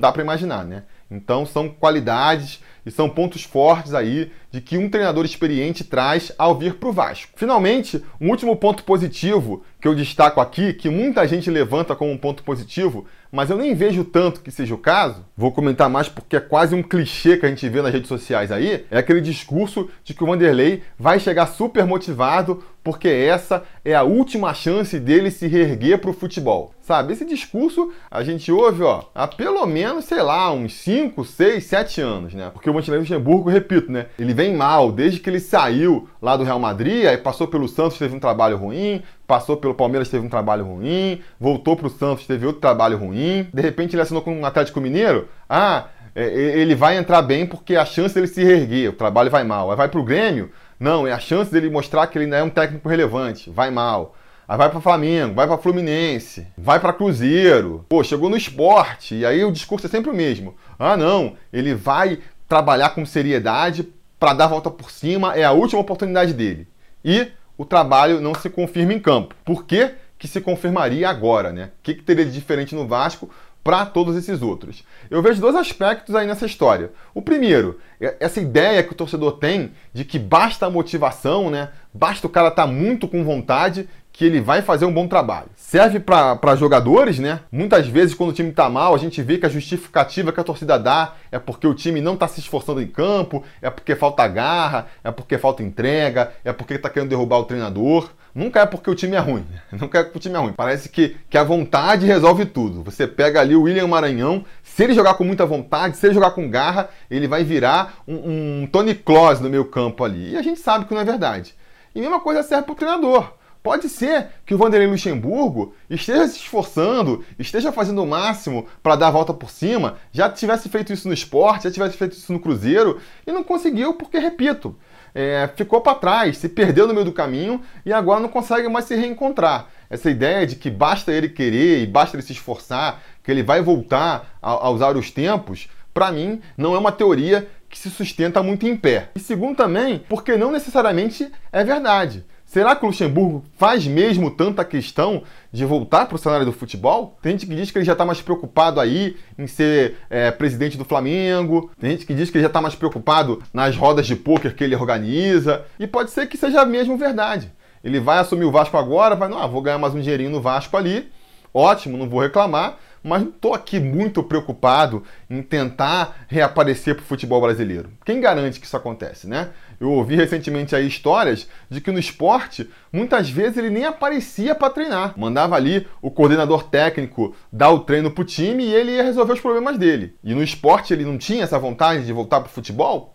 dá 0.00 0.10
para 0.10 0.22
imaginar, 0.22 0.64
né? 0.64 0.84
Então 1.10 1.46
são 1.46 1.68
qualidades 1.68 2.60
e 2.84 2.90
são 2.90 3.08
pontos 3.08 3.42
fortes 3.42 3.94
aí 3.94 4.30
de 4.50 4.60
que 4.60 4.76
um 4.76 4.90
treinador 4.90 5.24
experiente 5.24 5.84
traz 5.84 6.32
ao 6.38 6.58
vir 6.58 6.74
para 6.74 6.88
o 6.88 6.92
Vasco. 6.92 7.32
Finalmente, 7.36 8.02
um 8.20 8.28
último 8.30 8.56
ponto 8.56 8.84
positivo 8.84 9.62
que 9.80 9.88
eu 9.88 9.94
destaco 9.94 10.40
aqui, 10.40 10.72
que 10.72 10.90
muita 10.90 11.26
gente 11.26 11.50
levanta 11.50 11.96
como 11.96 12.10
um 12.10 12.18
ponto 12.18 12.42
positivo, 12.42 13.06
mas 13.30 13.50
eu 13.50 13.56
nem 13.56 13.74
vejo 13.74 14.04
tanto 14.04 14.40
que 14.40 14.50
seja 14.50 14.74
o 14.74 14.78
caso, 14.78 15.24
vou 15.36 15.52
comentar 15.52 15.88
mais 15.88 16.08
porque 16.08 16.36
é 16.36 16.40
quase 16.40 16.74
um 16.74 16.82
clichê 16.82 17.36
que 17.36 17.46
a 17.46 17.48
gente 17.48 17.68
vê 17.68 17.82
nas 17.82 17.92
redes 17.92 18.08
sociais 18.08 18.50
aí, 18.50 18.84
é 18.90 18.98
aquele 18.98 19.20
discurso 19.20 19.88
de 20.02 20.14
que 20.14 20.24
o 20.24 20.26
Vanderlei 20.26 20.82
vai 20.98 21.20
chegar 21.20 21.46
super 21.46 21.84
motivado 21.84 22.62
porque 22.82 23.08
essa 23.08 23.64
é 23.84 23.94
a 23.94 24.02
última 24.02 24.54
chance 24.54 24.98
dele 24.98 25.30
se 25.30 25.46
reerguer 25.46 25.98
para 25.98 26.10
o 26.10 26.14
futebol. 26.14 26.72
Sabe, 26.80 27.12
esse 27.12 27.24
discurso 27.26 27.92
a 28.10 28.22
gente 28.22 28.50
ouve 28.50 28.82
ó, 28.82 29.02
há 29.14 29.28
pelo 29.28 29.66
menos, 29.66 30.06
sei 30.06 30.22
lá, 30.22 30.50
uns 30.50 30.72
5, 30.72 31.22
6, 31.22 31.64
7 31.64 32.00
anos, 32.00 32.32
né? 32.32 32.48
Porque 32.50 32.70
o 32.70 32.72
Vanderlei 32.72 33.00
Luxemburgo, 33.00 33.50
repito, 33.50 33.92
né? 33.92 34.06
Ele 34.18 34.32
vem 34.32 34.56
mal 34.56 34.90
desde 34.90 35.20
que 35.20 35.28
ele 35.28 35.38
saiu 35.38 36.08
lá 36.22 36.34
do 36.34 36.44
Real 36.44 36.58
Madrid, 36.58 37.04
aí 37.04 37.18
passou 37.18 37.46
pelo 37.46 37.68
Santos, 37.68 37.98
teve 37.98 38.16
um 38.16 38.20
trabalho 38.20 38.56
ruim, 38.56 39.02
passou 39.28 39.58
pelo 39.58 39.74
Palmeiras, 39.74 40.08
teve 40.08 40.26
um 40.26 40.28
trabalho 40.28 40.64
ruim, 40.64 41.20
voltou 41.38 41.76
para 41.76 41.86
o 41.86 41.90
Santos, 41.90 42.26
teve 42.26 42.46
outro 42.46 42.62
trabalho 42.62 42.96
ruim, 42.96 43.46
de 43.52 43.60
repente 43.60 43.94
ele 43.94 44.00
assinou 44.00 44.22
com 44.22 44.34
um 44.34 44.46
Atlético 44.46 44.80
Mineiro, 44.80 45.28
ah, 45.46 45.84
é, 46.14 46.24
ele 46.24 46.74
vai 46.74 46.96
entrar 46.96 47.20
bem 47.20 47.46
porque 47.46 47.76
a 47.76 47.84
chance 47.84 48.14
dele 48.14 48.26
se 48.26 48.42
reerguer, 48.42 48.88
o 48.88 48.94
trabalho 48.94 49.30
vai 49.30 49.44
mal. 49.44 49.70
Aí 49.70 49.76
vai 49.76 49.86
para 49.86 50.00
o 50.00 50.04
Grêmio, 50.04 50.50
não, 50.80 51.06
é 51.06 51.12
a 51.12 51.18
chance 51.18 51.52
dele 51.52 51.68
mostrar 51.68 52.06
que 52.06 52.16
ele 52.16 52.24
ainda 52.24 52.38
é 52.38 52.42
um 52.42 52.48
técnico 52.48 52.88
relevante, 52.88 53.50
vai 53.50 53.70
mal. 53.70 54.16
Aí 54.48 54.56
vai 54.56 54.70
para 54.70 54.80
Flamengo, 54.80 55.34
vai 55.34 55.46
para 55.46 55.58
Fluminense, 55.58 56.46
vai 56.56 56.80
para 56.80 56.94
Cruzeiro. 56.94 57.84
Pô, 57.86 58.02
chegou 58.02 58.30
no 58.30 58.36
esporte 58.36 59.14
e 59.14 59.26
aí 59.26 59.44
o 59.44 59.52
discurso 59.52 59.86
é 59.86 59.90
sempre 59.90 60.10
o 60.10 60.14
mesmo. 60.14 60.56
Ah, 60.78 60.96
não, 60.96 61.34
ele 61.52 61.74
vai 61.74 62.20
trabalhar 62.48 62.90
com 62.90 63.04
seriedade 63.04 63.86
para 64.18 64.32
dar 64.32 64.46
a 64.46 64.48
volta 64.48 64.70
por 64.70 64.90
cima, 64.90 65.36
é 65.36 65.44
a 65.44 65.52
última 65.52 65.82
oportunidade 65.82 66.32
dele. 66.32 66.66
E 67.04 67.28
o 67.58 67.64
trabalho 67.64 68.20
não 68.20 68.34
se 68.34 68.48
confirma 68.48 68.94
em 68.94 69.00
campo. 69.00 69.34
Por 69.44 69.66
que, 69.66 69.90
que 70.16 70.28
se 70.28 70.40
confirmaria 70.40 71.08
agora, 71.10 71.52
né? 71.52 71.72
O 71.80 71.82
que, 71.82 71.94
que 71.94 72.02
teria 72.02 72.24
de 72.24 72.30
diferente 72.30 72.74
no 72.74 72.86
Vasco 72.86 73.28
para 73.64 73.84
todos 73.84 74.16
esses 74.16 74.40
outros? 74.40 74.84
Eu 75.10 75.20
vejo 75.20 75.40
dois 75.40 75.56
aspectos 75.56 76.14
aí 76.14 76.26
nessa 76.26 76.46
história. 76.46 76.92
O 77.12 77.20
primeiro, 77.20 77.80
é 78.00 78.16
essa 78.20 78.40
ideia 78.40 78.82
que 78.84 78.92
o 78.92 78.96
torcedor 78.96 79.32
tem 79.32 79.72
de 79.92 80.04
que 80.04 80.20
basta 80.20 80.66
a 80.66 80.70
motivação, 80.70 81.50
né? 81.50 81.70
Basta 81.92 82.28
o 82.28 82.30
cara 82.30 82.48
estar 82.48 82.66
tá 82.66 82.72
muito 82.72 83.08
com 83.08 83.24
vontade 83.24 83.88
que 84.18 84.24
ele 84.24 84.40
vai 84.40 84.62
fazer 84.62 84.84
um 84.84 84.92
bom 84.92 85.06
trabalho. 85.06 85.46
Serve 85.54 86.00
para 86.00 86.56
jogadores, 86.56 87.20
né? 87.20 87.38
Muitas 87.52 87.86
vezes, 87.86 88.16
quando 88.16 88.30
o 88.30 88.32
time 88.32 88.50
está 88.50 88.68
mal, 88.68 88.92
a 88.92 88.98
gente 88.98 89.22
vê 89.22 89.38
que 89.38 89.46
a 89.46 89.48
justificativa 89.48 90.32
que 90.32 90.40
a 90.40 90.42
torcida 90.42 90.76
dá 90.76 91.12
é 91.30 91.38
porque 91.38 91.68
o 91.68 91.72
time 91.72 92.00
não 92.00 92.14
está 92.14 92.26
se 92.26 92.40
esforçando 92.40 92.82
em 92.82 92.88
campo, 92.88 93.44
é 93.62 93.70
porque 93.70 93.94
falta 93.94 94.26
garra, 94.26 94.88
é 95.04 95.12
porque 95.12 95.38
falta 95.38 95.62
entrega, 95.62 96.32
é 96.44 96.52
porque 96.52 96.74
está 96.74 96.90
querendo 96.90 97.10
derrubar 97.10 97.38
o 97.38 97.44
treinador. 97.44 98.10
Nunca 98.34 98.58
é 98.58 98.66
porque 98.66 98.90
o 98.90 98.94
time 98.96 99.14
é 99.14 99.20
ruim. 99.20 99.46
Nunca 99.70 100.00
é 100.00 100.02
porque 100.02 100.18
o 100.18 100.20
time 100.20 100.34
é 100.34 100.38
ruim. 100.38 100.52
Parece 100.52 100.88
que, 100.88 101.16
que 101.30 101.38
a 101.38 101.44
vontade 101.44 102.04
resolve 102.04 102.44
tudo. 102.44 102.82
Você 102.82 103.06
pega 103.06 103.40
ali 103.40 103.54
o 103.54 103.62
William 103.62 103.86
Maranhão, 103.86 104.44
se 104.64 104.82
ele 104.82 104.94
jogar 104.94 105.14
com 105.14 105.22
muita 105.22 105.46
vontade, 105.46 105.96
se 105.96 106.04
ele 106.04 106.14
jogar 106.14 106.32
com 106.32 106.50
garra, 106.50 106.88
ele 107.08 107.28
vai 107.28 107.44
virar 107.44 108.02
um, 108.06 108.62
um 108.62 108.66
Tony 108.66 108.96
Kroos 108.96 109.38
no 109.38 109.48
meio 109.48 109.66
campo 109.66 110.02
ali. 110.02 110.32
E 110.32 110.36
a 110.36 110.42
gente 110.42 110.58
sabe 110.58 110.86
que 110.86 110.92
não 110.92 111.00
é 111.00 111.04
verdade. 111.04 111.54
E 111.94 112.00
a 112.00 112.02
mesma 112.02 112.18
coisa 112.18 112.42
serve 112.42 112.64
para 112.64 112.72
o 112.72 112.76
treinador. 112.76 113.37
Pode 113.62 113.88
ser 113.88 114.28
que 114.46 114.54
o 114.54 114.58
Vanderlei 114.58 114.88
Luxemburgo 114.88 115.74
esteja 115.90 116.26
se 116.28 116.38
esforçando, 116.38 117.24
esteja 117.38 117.72
fazendo 117.72 118.02
o 118.02 118.06
máximo 118.06 118.66
para 118.82 118.96
dar 118.96 119.08
a 119.08 119.10
volta 119.10 119.34
por 119.34 119.50
cima, 119.50 119.98
já 120.12 120.30
tivesse 120.30 120.68
feito 120.68 120.92
isso 120.92 121.08
no 121.08 121.14
esporte, 121.14 121.64
já 121.64 121.70
tivesse 121.70 121.96
feito 121.96 122.12
isso 122.12 122.32
no 122.32 122.40
Cruzeiro 122.40 123.00
e 123.26 123.32
não 123.32 123.42
conseguiu 123.42 123.94
porque, 123.94 124.18
repito, 124.18 124.76
é, 125.14 125.50
ficou 125.56 125.80
para 125.80 125.96
trás, 125.96 126.38
se 126.38 126.48
perdeu 126.48 126.86
no 126.86 126.94
meio 126.94 127.04
do 127.04 127.12
caminho 127.12 127.60
e 127.84 127.92
agora 127.92 128.20
não 128.20 128.28
consegue 128.28 128.68
mais 128.68 128.84
se 128.84 128.94
reencontrar. 128.94 129.68
Essa 129.90 130.10
ideia 130.10 130.46
de 130.46 130.56
que 130.56 130.70
basta 130.70 131.12
ele 131.12 131.28
querer 131.28 131.82
e 131.82 131.86
basta 131.86 132.16
ele 132.16 132.22
se 132.22 132.32
esforçar, 132.32 133.02
que 133.22 133.30
ele 133.30 133.42
vai 133.42 133.60
voltar 133.60 134.38
a, 134.40 134.50
a 134.50 134.70
usar 134.70 134.96
os 134.96 135.10
tempos, 135.10 135.68
para 135.92 136.12
mim 136.12 136.40
não 136.56 136.74
é 136.74 136.78
uma 136.78 136.92
teoria 136.92 137.48
que 137.68 137.78
se 137.78 137.90
sustenta 137.90 138.42
muito 138.42 138.66
em 138.66 138.76
pé. 138.76 139.10
E 139.14 139.20
segundo 139.20 139.56
também, 139.56 140.02
porque 140.08 140.36
não 140.36 140.52
necessariamente 140.52 141.30
é 141.52 141.64
verdade. 141.64 142.24
Será 142.48 142.74
que 142.74 142.82
o 142.82 142.88
Luxemburgo 142.88 143.44
faz 143.58 143.86
mesmo 143.86 144.30
tanta 144.30 144.64
questão 144.64 145.22
de 145.52 145.66
voltar 145.66 146.06
para 146.06 146.14
o 146.14 146.18
cenário 146.18 146.46
do 146.46 146.52
futebol? 146.52 147.18
Tem 147.20 147.32
gente 147.32 147.46
que 147.46 147.54
diz 147.54 147.70
que 147.70 147.76
ele 147.76 147.84
já 147.84 147.92
está 147.92 148.06
mais 148.06 148.22
preocupado 148.22 148.80
aí 148.80 149.18
em 149.38 149.46
ser 149.46 149.96
é, 150.08 150.30
presidente 150.30 150.78
do 150.78 150.84
Flamengo, 150.84 151.70
tem 151.78 151.90
gente 151.90 152.06
que 152.06 152.14
diz 152.14 152.30
que 152.30 152.38
ele 152.38 152.44
já 152.44 152.48
está 152.48 152.62
mais 152.62 152.74
preocupado 152.74 153.42
nas 153.52 153.76
rodas 153.76 154.06
de 154.06 154.16
pôquer 154.16 154.54
que 154.54 154.64
ele 154.64 154.74
organiza, 154.74 155.66
e 155.78 155.86
pode 155.86 156.10
ser 156.10 156.26
que 156.26 156.38
seja 156.38 156.64
mesmo 156.64 156.96
verdade. 156.96 157.52
Ele 157.84 158.00
vai 158.00 158.18
assumir 158.18 158.46
o 158.46 158.50
Vasco 158.50 158.78
agora, 158.78 159.14
vai, 159.14 159.28
não, 159.28 159.38
ah, 159.38 159.46
vou 159.46 159.60
ganhar 159.60 159.76
mais 159.76 159.94
um 159.94 160.00
dinheirinho 160.00 160.30
no 160.30 160.40
Vasco 160.40 160.74
ali, 160.74 161.12
ótimo, 161.52 161.98
não 161.98 162.08
vou 162.08 162.20
reclamar, 162.20 162.78
mas 163.02 163.22
não 163.22 163.28
estou 163.28 163.54
aqui 163.54 163.78
muito 163.78 164.22
preocupado 164.22 165.02
em 165.28 165.42
tentar 165.42 166.24
reaparecer 166.28 166.94
para 166.94 167.02
o 167.02 167.06
futebol 167.06 167.40
brasileiro. 167.40 167.90
Quem 168.04 168.20
garante 168.20 168.58
que 168.58 168.66
isso 168.66 168.76
acontece, 168.76 169.26
né? 169.26 169.50
Eu 169.80 169.92
ouvi 169.92 170.16
recentemente 170.16 170.74
aí 170.74 170.86
histórias 170.86 171.48
de 171.70 171.80
que 171.80 171.92
no 171.92 171.98
esporte, 171.98 172.68
muitas 172.92 173.30
vezes 173.30 173.56
ele 173.58 173.70
nem 173.70 173.84
aparecia 173.84 174.54
para 174.54 174.70
treinar. 174.70 175.14
Mandava 175.16 175.54
ali 175.54 175.86
o 176.02 176.10
coordenador 176.10 176.64
técnico 176.64 177.34
dar 177.52 177.70
o 177.70 177.80
treino 177.80 178.10
pro 178.10 178.24
time 178.24 178.64
e 178.64 178.74
ele 178.74 178.92
ia 178.92 179.04
resolver 179.04 179.34
os 179.34 179.40
problemas 179.40 179.78
dele. 179.78 180.14
E 180.24 180.34
no 180.34 180.42
esporte 180.42 180.92
ele 180.92 181.04
não 181.04 181.16
tinha 181.16 181.44
essa 181.44 181.58
vontade 181.58 182.04
de 182.04 182.12
voltar 182.12 182.40
pro 182.40 182.50
futebol? 182.50 183.14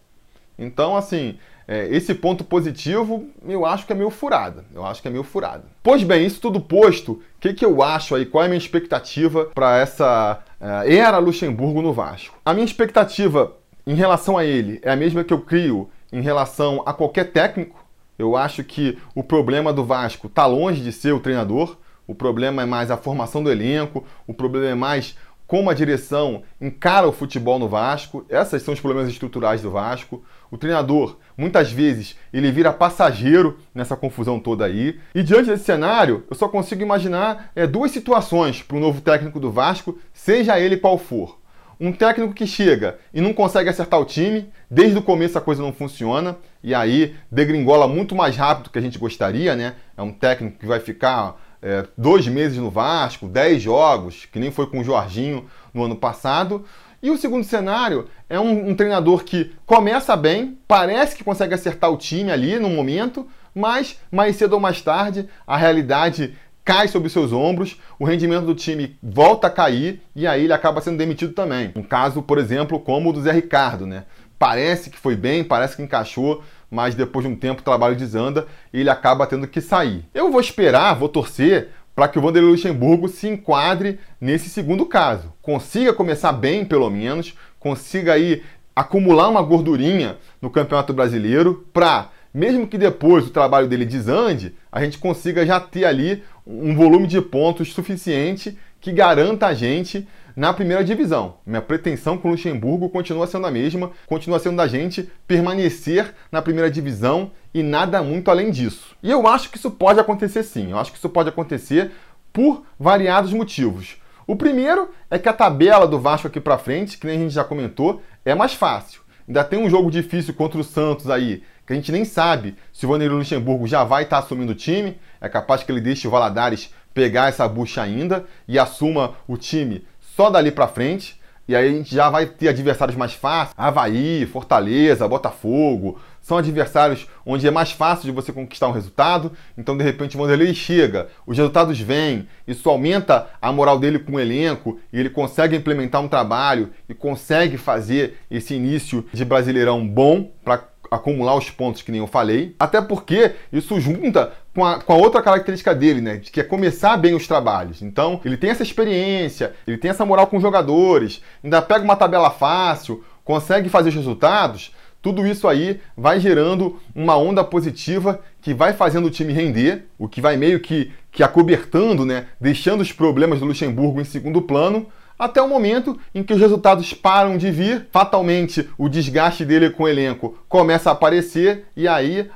Então, 0.58 0.96
assim, 0.96 1.38
é, 1.68 1.88
esse 1.88 2.14
ponto 2.14 2.44
positivo 2.44 3.28
eu 3.48 3.66
acho 3.66 3.86
que 3.86 3.94
é 3.94 3.96
meio 3.96 4.10
furada. 4.10 4.66
Eu 4.74 4.86
acho 4.86 5.02
que 5.02 5.08
é 5.08 5.12
meio 5.12 5.24
furada. 5.24 5.64
Pois 5.82 6.04
bem, 6.04 6.26
isso 6.26 6.42
tudo 6.42 6.60
posto, 6.62 7.14
o 7.14 7.22
que, 7.40 7.54
que 7.54 7.66
eu 7.66 7.82
acho 7.82 8.16
aí? 8.16 8.26
Qual 8.26 8.42
é 8.44 8.46
a 8.46 8.50
minha 8.50 8.58
expectativa 8.58 9.46
para 9.54 9.78
essa 9.78 10.42
uh, 10.62 10.90
era 10.90 11.18
Luxemburgo 11.18 11.82
no 11.82 11.94
Vasco? 11.94 12.38
A 12.46 12.54
minha 12.54 12.66
expectativa 12.66 13.56
em 13.86 13.96
relação 13.96 14.38
a 14.38 14.46
ele 14.46 14.80
é 14.82 14.92
a 14.92 14.96
mesma 14.96 15.24
que 15.24 15.34
eu 15.34 15.42
crio 15.42 15.90
em 16.14 16.22
relação 16.22 16.84
a 16.86 16.94
qualquer 16.94 17.32
técnico. 17.32 17.84
Eu 18.18 18.38
acho 18.38 18.64
que 18.64 19.00
o 19.16 19.24
problema 19.24 19.74
do 19.74 19.84
Vasco 19.84 20.28
está 20.28 20.46
longe 20.46 20.80
de 20.82 20.92
ser 20.92 21.12
o 21.12 21.20
treinador. 21.20 21.76
O 22.06 22.14
problema 22.14 22.62
é 22.62 22.66
mais 22.66 22.92
a 22.92 22.98
formação 22.98 23.42
do 23.42 23.52
elenco, 23.52 24.06
o 24.28 24.34
problema 24.34 24.68
é 24.68 24.76
mais 24.76 25.18
como 25.48 25.70
a 25.70 25.74
direção 25.74 26.44
encara 26.60 27.08
o 27.08 27.12
futebol 27.12 27.58
no 27.58 27.68
Vasco. 27.68 28.26
Essas 28.30 28.62
são 28.62 28.74
os 28.74 28.80
problemas 28.80 29.10
estruturais 29.10 29.62
do 29.62 29.72
Vasco. 29.72 30.24
O 30.52 30.58
treinador, 30.58 31.18
muitas 31.38 31.72
vezes, 31.72 32.16
ele 32.32 32.52
vira 32.52 32.72
passageiro 32.72 33.58
nessa 33.74 33.96
confusão 33.96 34.40
toda 34.40 34.66
aí. 34.66 35.00
E 35.16 35.24
diante 35.24 35.50
desse 35.50 35.64
cenário, 35.64 36.24
eu 36.30 36.36
só 36.36 36.48
consigo 36.48 36.82
imaginar 36.82 37.52
é, 37.56 37.66
duas 37.66 37.92
situações 37.92 38.62
para 38.62 38.78
o 38.78 38.80
novo 38.80 39.02
técnico 39.02 39.40
do 39.40 39.52
Vasco, 39.52 39.98
seja 40.14 40.60
ele 40.60 40.78
qual 40.78 40.98
for. 40.98 41.43
Um 41.80 41.92
técnico 41.92 42.34
que 42.34 42.46
chega 42.46 42.98
e 43.14 43.20
não 43.20 43.34
consegue 43.34 43.70
acertar 43.70 44.00
o 44.00 44.06
time, 44.06 44.50
desde 44.70 44.98
o 44.98 45.02
começo 45.02 45.38
a 45.38 45.42
coisa 45.42 45.62
não 45.62 45.74
funciona, 45.74 46.38
e 46.64 46.74
aí 46.74 47.16
degringola 47.32 47.88
muito 47.88 48.16
mais 48.16 48.36
rápido 48.36 48.66
do 48.66 48.70
que 48.70 48.80
a 48.80 48.82
gente 48.82 48.98
gostaria, 48.98 49.56
né? 49.56 49.76
É 49.98 50.02
um 50.02 50.12
técnico 50.12 50.60
que 50.60 50.66
vai 50.66 50.80
ficar 50.80 51.40
é, 51.62 51.86
dois 51.98 52.28
meses 52.28 52.58
no 52.58 52.70
Vasco, 52.70 53.28
dez 53.28 53.62
jogos, 53.62 54.26
que 54.26 54.40
nem 54.40 54.52
foi 54.52 54.68
com 54.68 54.80
o 54.80 54.84
Jorginho 54.84 55.46
no 55.74 55.84
ano 55.84 55.96
passado. 55.96 56.66
E 57.02 57.10
o 57.10 57.18
segundo 57.18 57.44
cenário 57.44 58.08
é 58.30 58.40
um, 58.40 58.70
um, 58.70 58.76
treinador 58.76 59.24
que 59.24 59.52
começa 59.66 60.16
bem, 60.16 60.58
parece 60.68 61.16
que 61.16 61.24
consegue 61.24 61.54
acertar 61.54 61.92
o 61.92 61.98
time 61.98 62.32
ali 62.32 62.58
no 62.60 62.70
momento, 62.70 63.28
mas 63.54 64.00
mais 64.10 64.36
cedo 64.36 64.54
ou 64.54 64.60
mais 64.60 64.82
tarde 64.82 65.28
a 65.46 65.58
realidade 65.58 66.34
cai 66.64 66.88
sobre 66.88 67.10
seus 67.10 67.32
ombros, 67.34 67.80
o 68.00 68.06
rendimento 68.06 68.46
do 68.46 68.56
time 68.56 68.98
volta 69.02 69.48
a 69.48 69.50
cair 69.50 70.02
e 70.16 70.26
aí 70.26 70.46
ele 70.46 70.54
acaba 70.54 70.82
sendo 70.82 70.98
demitido 70.98 71.34
também. 71.34 71.72
Um 71.76 71.84
caso, 71.84 72.22
por 72.22 72.38
exemplo, 72.38 72.80
como 72.80 73.10
o 73.10 73.14
do 73.14 73.22
Zé 73.22 73.32
Ricardo, 73.32 73.86
né? 73.86 74.06
Parece 74.40 74.90
que 74.90 74.98
foi 74.98 75.16
bem, 75.16 75.44
parece 75.44 75.76
que 75.76 75.84
encaixou, 75.84 76.44
mas 76.70 76.96
depois 76.96 77.26
de 77.26 77.32
um 77.32 77.36
tempo 77.36 77.62
o 77.62 77.64
trabalho 77.66 77.96
desanda 77.96 78.48
e 78.74 78.80
ele 78.80 78.90
acaba 78.90 79.28
tendo 79.28 79.48
que 79.48 79.62
sair. 79.62 80.06
Eu 80.14 80.32
vou 80.32 80.42
esperar, 80.42 80.96
vou 80.96 81.10
torcer 81.10 81.70
para 81.96 82.08
que 82.08 82.18
o 82.18 82.22
Vanderlei 82.22 82.52
Luxemburgo 82.52 83.08
se 83.08 83.28
enquadre 83.28 84.00
nesse 84.20 84.50
segundo 84.50 84.86
caso. 84.86 85.32
Consiga 85.42 85.94
começar 85.94 86.32
bem, 86.32 86.66
pelo 86.66 86.90
menos, 86.90 87.36
consiga 87.60 88.14
aí 88.14 88.42
acumular 88.76 89.30
uma 89.30 89.42
gordurinha 89.42 90.18
no 90.42 90.50
Campeonato 90.50 90.94
Brasileiro 90.94 91.68
para 91.72 92.10
mesmo 92.34 92.66
que 92.66 92.80
depois 92.80 93.28
o 93.28 93.30
trabalho 93.30 93.68
dele 93.68 93.86
desande, 93.86 94.56
a 94.72 94.84
gente 94.84 94.98
consiga 94.98 95.46
já 95.46 95.60
ter 95.60 95.86
ali 95.86 96.24
um 96.46 96.76
volume 96.76 97.08
de 97.08 97.22
pontos 97.22 97.74
suficiente 97.74 98.58
que 98.80 98.92
garanta 98.92 99.48
a 99.48 99.54
gente 99.54 100.08
na 100.36 100.54
primeira 100.54 100.84
divisão. 100.84 101.36
Minha 101.46 101.62
pretensão 101.62 102.18
com 102.18 102.28
o 102.28 102.32
Luxemburgo 102.32 102.90
continua 102.90 103.28
sendo 103.28 103.48
a 103.48 103.52
mesma, 103.52 103.92
continua 104.08 104.40
sendo 104.40 104.58
da 104.58 104.68
gente 104.68 105.10
permanecer 105.28 106.14
na 106.32 106.42
primeira 106.42 106.70
divisão 106.70 107.32
e 107.54 107.64
nada 107.64 108.02
muito 108.02 108.30
além 108.30 108.52
disso. 108.52 108.96
E 109.02 109.10
eu 109.10 109.28
acho 109.28 109.50
que 109.50 109.58
isso 109.58 109.72
pode 109.72 110.00
acontecer 110.00 110.44
sim, 110.44 110.72
eu 110.72 110.78
acho 110.78 110.92
que 110.92 110.98
isso 110.98 111.10
pode 111.10 111.30
acontecer 111.30 111.92
por 112.32 112.66
variados 112.80 113.32
motivos. 113.32 113.98
O 114.26 114.36
primeiro 114.36 114.90
é 115.10 115.20
que 115.20 115.30
a 115.30 115.34
tabela 115.34 115.88
do 115.88 116.00
Vasco 116.00 116.28
aqui 116.28 116.40
para 116.40 116.58
frente, 116.58 116.98
que 116.98 117.06
nem 117.06 117.18
a 117.18 117.20
gente 117.20 117.34
já 117.34 117.44
comentou, 117.44 118.02
é 118.26 118.34
mais 118.34 118.54
fácil. 118.54 119.02
Ainda 119.28 119.44
tem 119.44 119.60
um 119.60 119.70
jogo 119.70 119.92
difícil 119.92 120.34
contra 120.34 120.60
o 120.60 120.64
Santos 120.64 121.10
aí, 121.10 121.44
que 121.66 121.74
a 121.74 121.76
gente 121.76 121.92
nem 121.92 122.06
sabe 122.06 122.56
se 122.72 122.86
o 122.86 122.90
Vanderlei 122.90 123.18
Luxemburgo 123.18 123.68
já 123.68 123.84
vai 123.84 124.04
estar 124.04 124.20
tá 124.20 124.26
assumindo 124.26 124.52
o 124.52 124.56
time. 124.56 124.98
É 125.22 125.30
capaz 125.30 125.64
que 125.64 125.72
ele 125.72 125.82
deixe 125.82 126.08
o 126.08 126.12
Valadares 126.12 126.74
pegar 126.94 127.30
essa 127.30 127.48
bucha 127.48 127.82
ainda 127.82 128.26
e 128.48 128.60
assuma 128.60 129.16
o 129.28 129.38
time 129.38 129.86
só 130.00 130.30
dali 130.30 130.52
para 130.52 130.68
frente. 130.68 131.22
E 131.46 131.56
aí 131.56 131.68
a 131.68 131.72
gente 131.72 131.94
já 131.94 132.10
vai 132.10 132.26
ter 132.26 132.48
adversários 132.48 132.96
mais 132.96 133.14
fáceis. 133.14 133.54
Havaí, 133.58 134.26
Fortaleza, 134.26 135.08
Botafogo. 135.08 136.00
São 136.22 136.38
adversários 136.38 137.06
onde 137.26 137.46
é 137.46 137.52
mais 137.52 137.72
fácil 137.72 138.06
de 138.06 138.12
você 138.12 138.32
conquistar 138.32 138.70
um 138.70 138.72
resultado. 138.72 139.34
Então, 139.58 139.78
de 139.78 139.84
repente, 139.84 140.16
o 140.16 140.20
Vanderlei 140.20 140.54
chega, 140.54 141.10
os 141.28 141.38
resultados 141.38 141.78
vêm, 141.78 142.30
isso 142.48 142.70
aumenta 142.70 143.28
a 143.42 143.52
moral 143.52 143.78
dele 143.78 144.00
com 144.00 144.14
o 144.14 144.20
elenco 144.20 144.80
e 144.92 144.98
ele 144.98 145.10
consegue 145.10 145.58
implementar 145.58 146.02
um 146.02 146.08
trabalho 146.08 146.70
e 146.88 146.94
consegue 146.94 147.58
fazer 147.58 148.20
esse 148.32 148.54
início 148.54 149.06
de 149.12 149.26
Brasileirão 149.26 149.86
bom 149.86 150.32
para 150.46 150.73
acumular 150.94 151.36
os 151.36 151.50
pontos 151.50 151.82
que 151.82 151.92
nem 151.92 152.00
eu 152.00 152.08
falei, 152.08 152.56
até 152.60 152.82
porque 152.82 153.34
isso 153.52 153.80
junta 153.80 154.34
com 154.54 154.64
a, 154.66 154.80
com 154.80 154.94
a 154.94 154.98
outra 154.98 155.22
característica 155.22 155.74
dele, 155.74 156.02
né? 156.02 156.18
Que 156.20 156.40
é 156.40 156.44
começar 156.44 156.96
bem 156.98 157.16
os 157.16 157.28
trabalhos. 157.28 157.82
Então, 157.82 158.22
ele 158.24 158.38
tem 158.38 158.50
essa 158.50 158.64
experiência, 158.64 159.54
ele 159.68 159.78
tem 159.78 159.92
essa 159.92 160.06
moral 160.06 160.28
com 160.28 160.38
os 160.38 160.44
jogadores, 160.44 161.22
ainda 161.44 161.62
pega 161.62 161.84
uma 161.84 161.96
tabela 161.96 162.30
fácil, 162.30 163.04
consegue 163.24 163.70
fazer 163.70 163.90
os 163.90 163.96
resultados. 163.96 164.74
Tudo 165.02 165.28
isso 165.28 165.48
aí 165.48 165.82
vai 165.98 166.20
gerando 166.20 166.80
uma 166.96 167.18
onda 167.18 167.44
positiva 167.44 168.22
que 168.42 168.54
vai 168.54 168.72
fazendo 168.72 169.08
o 169.08 169.12
time 169.12 169.34
render, 169.34 169.86
o 169.98 170.08
que 170.08 170.22
vai 170.22 170.38
meio 170.38 170.60
que, 170.60 170.92
que 171.12 171.24
acobertando, 171.24 172.06
né? 172.06 172.28
Deixando 172.40 172.82
os 172.82 172.92
problemas 172.92 173.40
do 173.40 173.46
Luxemburgo 173.46 174.00
em 174.00 174.06
segundo 174.06 174.42
plano 174.42 174.88
até 175.24 175.42
o 175.42 175.48
momento 175.48 175.98
em 176.14 176.22
que 176.22 176.34
os 176.34 176.40
resultados 176.40 176.94
param 176.94 177.38
de 177.38 177.50
vir, 177.50 177.88
fatalmente 177.92 178.70
o 178.78 178.90
desgaste 178.90 179.46
dele 179.46 179.70
com 179.70 179.84
o 179.84 179.88
elenco 179.88 180.38
começa 180.50 180.90
a 180.90 180.94
aparecer 180.94 181.66
e 181.76 181.88
aí 181.88 182.30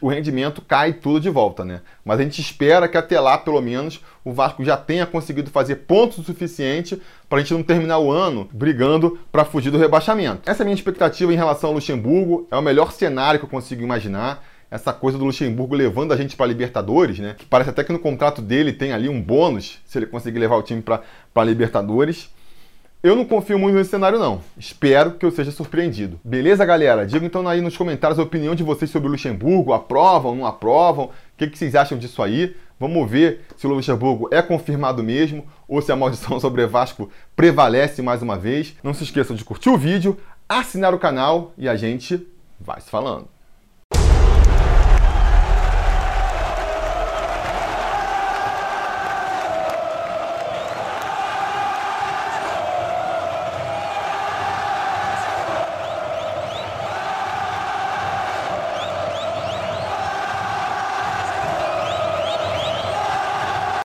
o 0.00 0.08
rendimento 0.08 0.62
cai 0.62 0.94
tudo 0.94 1.20
de 1.20 1.30
volta, 1.30 1.64
né? 1.64 1.82
Mas 2.04 2.18
a 2.18 2.22
gente 2.22 2.40
espera 2.40 2.88
que 2.88 2.96
até 2.96 3.20
lá, 3.20 3.38
pelo 3.38 3.60
menos, 3.60 4.02
o 4.24 4.32
Vasco 4.32 4.64
já 4.64 4.76
tenha 4.76 5.06
conseguido 5.06 5.50
fazer 5.50 5.76
pontos 5.76 6.18
o 6.18 6.24
suficiente 6.24 7.00
para 7.28 7.38
a 7.38 7.40
gente 7.40 7.54
não 7.54 7.62
terminar 7.62 7.98
o 7.98 8.10
ano 8.10 8.48
brigando 8.52 9.18
para 9.30 9.44
fugir 9.44 9.70
do 9.70 9.78
rebaixamento. 9.78 10.50
Essa 10.50 10.62
é 10.62 10.64
a 10.64 10.66
minha 10.66 10.74
expectativa 10.74 11.32
em 11.32 11.36
relação 11.36 11.68
ao 11.68 11.74
Luxemburgo, 11.74 12.48
é 12.50 12.56
o 12.56 12.62
melhor 12.62 12.92
cenário 12.92 13.38
que 13.38 13.44
eu 13.44 13.50
consigo 13.50 13.82
imaginar 13.82 14.42
essa 14.72 14.90
coisa 14.90 15.18
do 15.18 15.26
Luxemburgo 15.26 15.74
levando 15.74 16.12
a 16.12 16.16
gente 16.16 16.34
para 16.34 16.46
Libertadores, 16.46 17.18
né? 17.18 17.34
Que 17.36 17.44
parece 17.44 17.68
até 17.68 17.84
que 17.84 17.92
no 17.92 17.98
contrato 17.98 18.40
dele 18.40 18.72
tem 18.72 18.90
ali 18.90 19.06
um 19.06 19.20
bônus 19.20 19.78
se 19.84 19.98
ele 19.98 20.06
conseguir 20.06 20.38
levar 20.38 20.56
o 20.56 20.62
time 20.62 20.80
para 20.80 21.44
Libertadores. 21.44 22.30
Eu 23.02 23.14
não 23.14 23.26
confio 23.26 23.58
muito 23.58 23.74
nesse 23.74 23.90
cenário, 23.90 24.18
não. 24.18 24.40
Espero 24.56 25.12
que 25.12 25.26
eu 25.26 25.30
seja 25.30 25.50
surpreendido. 25.50 26.18
Beleza, 26.24 26.64
galera? 26.64 27.04
Diga 27.04 27.26
então 27.26 27.46
aí 27.46 27.60
nos 27.60 27.76
comentários 27.76 28.18
a 28.18 28.22
opinião 28.22 28.54
de 28.54 28.62
vocês 28.62 28.90
sobre 28.90 29.08
o 29.08 29.12
Luxemburgo. 29.12 29.74
Aprovam, 29.74 30.34
não 30.34 30.46
aprovam? 30.46 31.06
O 31.06 31.10
que, 31.36 31.48
que 31.48 31.58
vocês 31.58 31.74
acham 31.74 31.98
disso 31.98 32.22
aí? 32.22 32.56
Vamos 32.80 33.10
ver 33.10 33.42
se 33.58 33.66
o 33.66 33.70
Luxemburgo 33.70 34.30
é 34.32 34.40
confirmado 34.40 35.02
mesmo 35.02 35.44
ou 35.68 35.82
se 35.82 35.92
a 35.92 35.96
maldição 35.96 36.38
sobre 36.40 36.66
Vasco 36.66 37.10
prevalece 37.36 38.00
mais 38.00 38.22
uma 38.22 38.38
vez. 38.38 38.74
Não 38.82 38.94
se 38.94 39.04
esqueçam 39.04 39.36
de 39.36 39.44
curtir 39.44 39.68
o 39.68 39.76
vídeo, 39.76 40.16
assinar 40.48 40.94
o 40.94 40.98
canal 40.98 41.52
e 41.58 41.68
a 41.68 41.76
gente 41.76 42.26
vai 42.58 42.80
se 42.80 42.88
falando. 42.88 43.28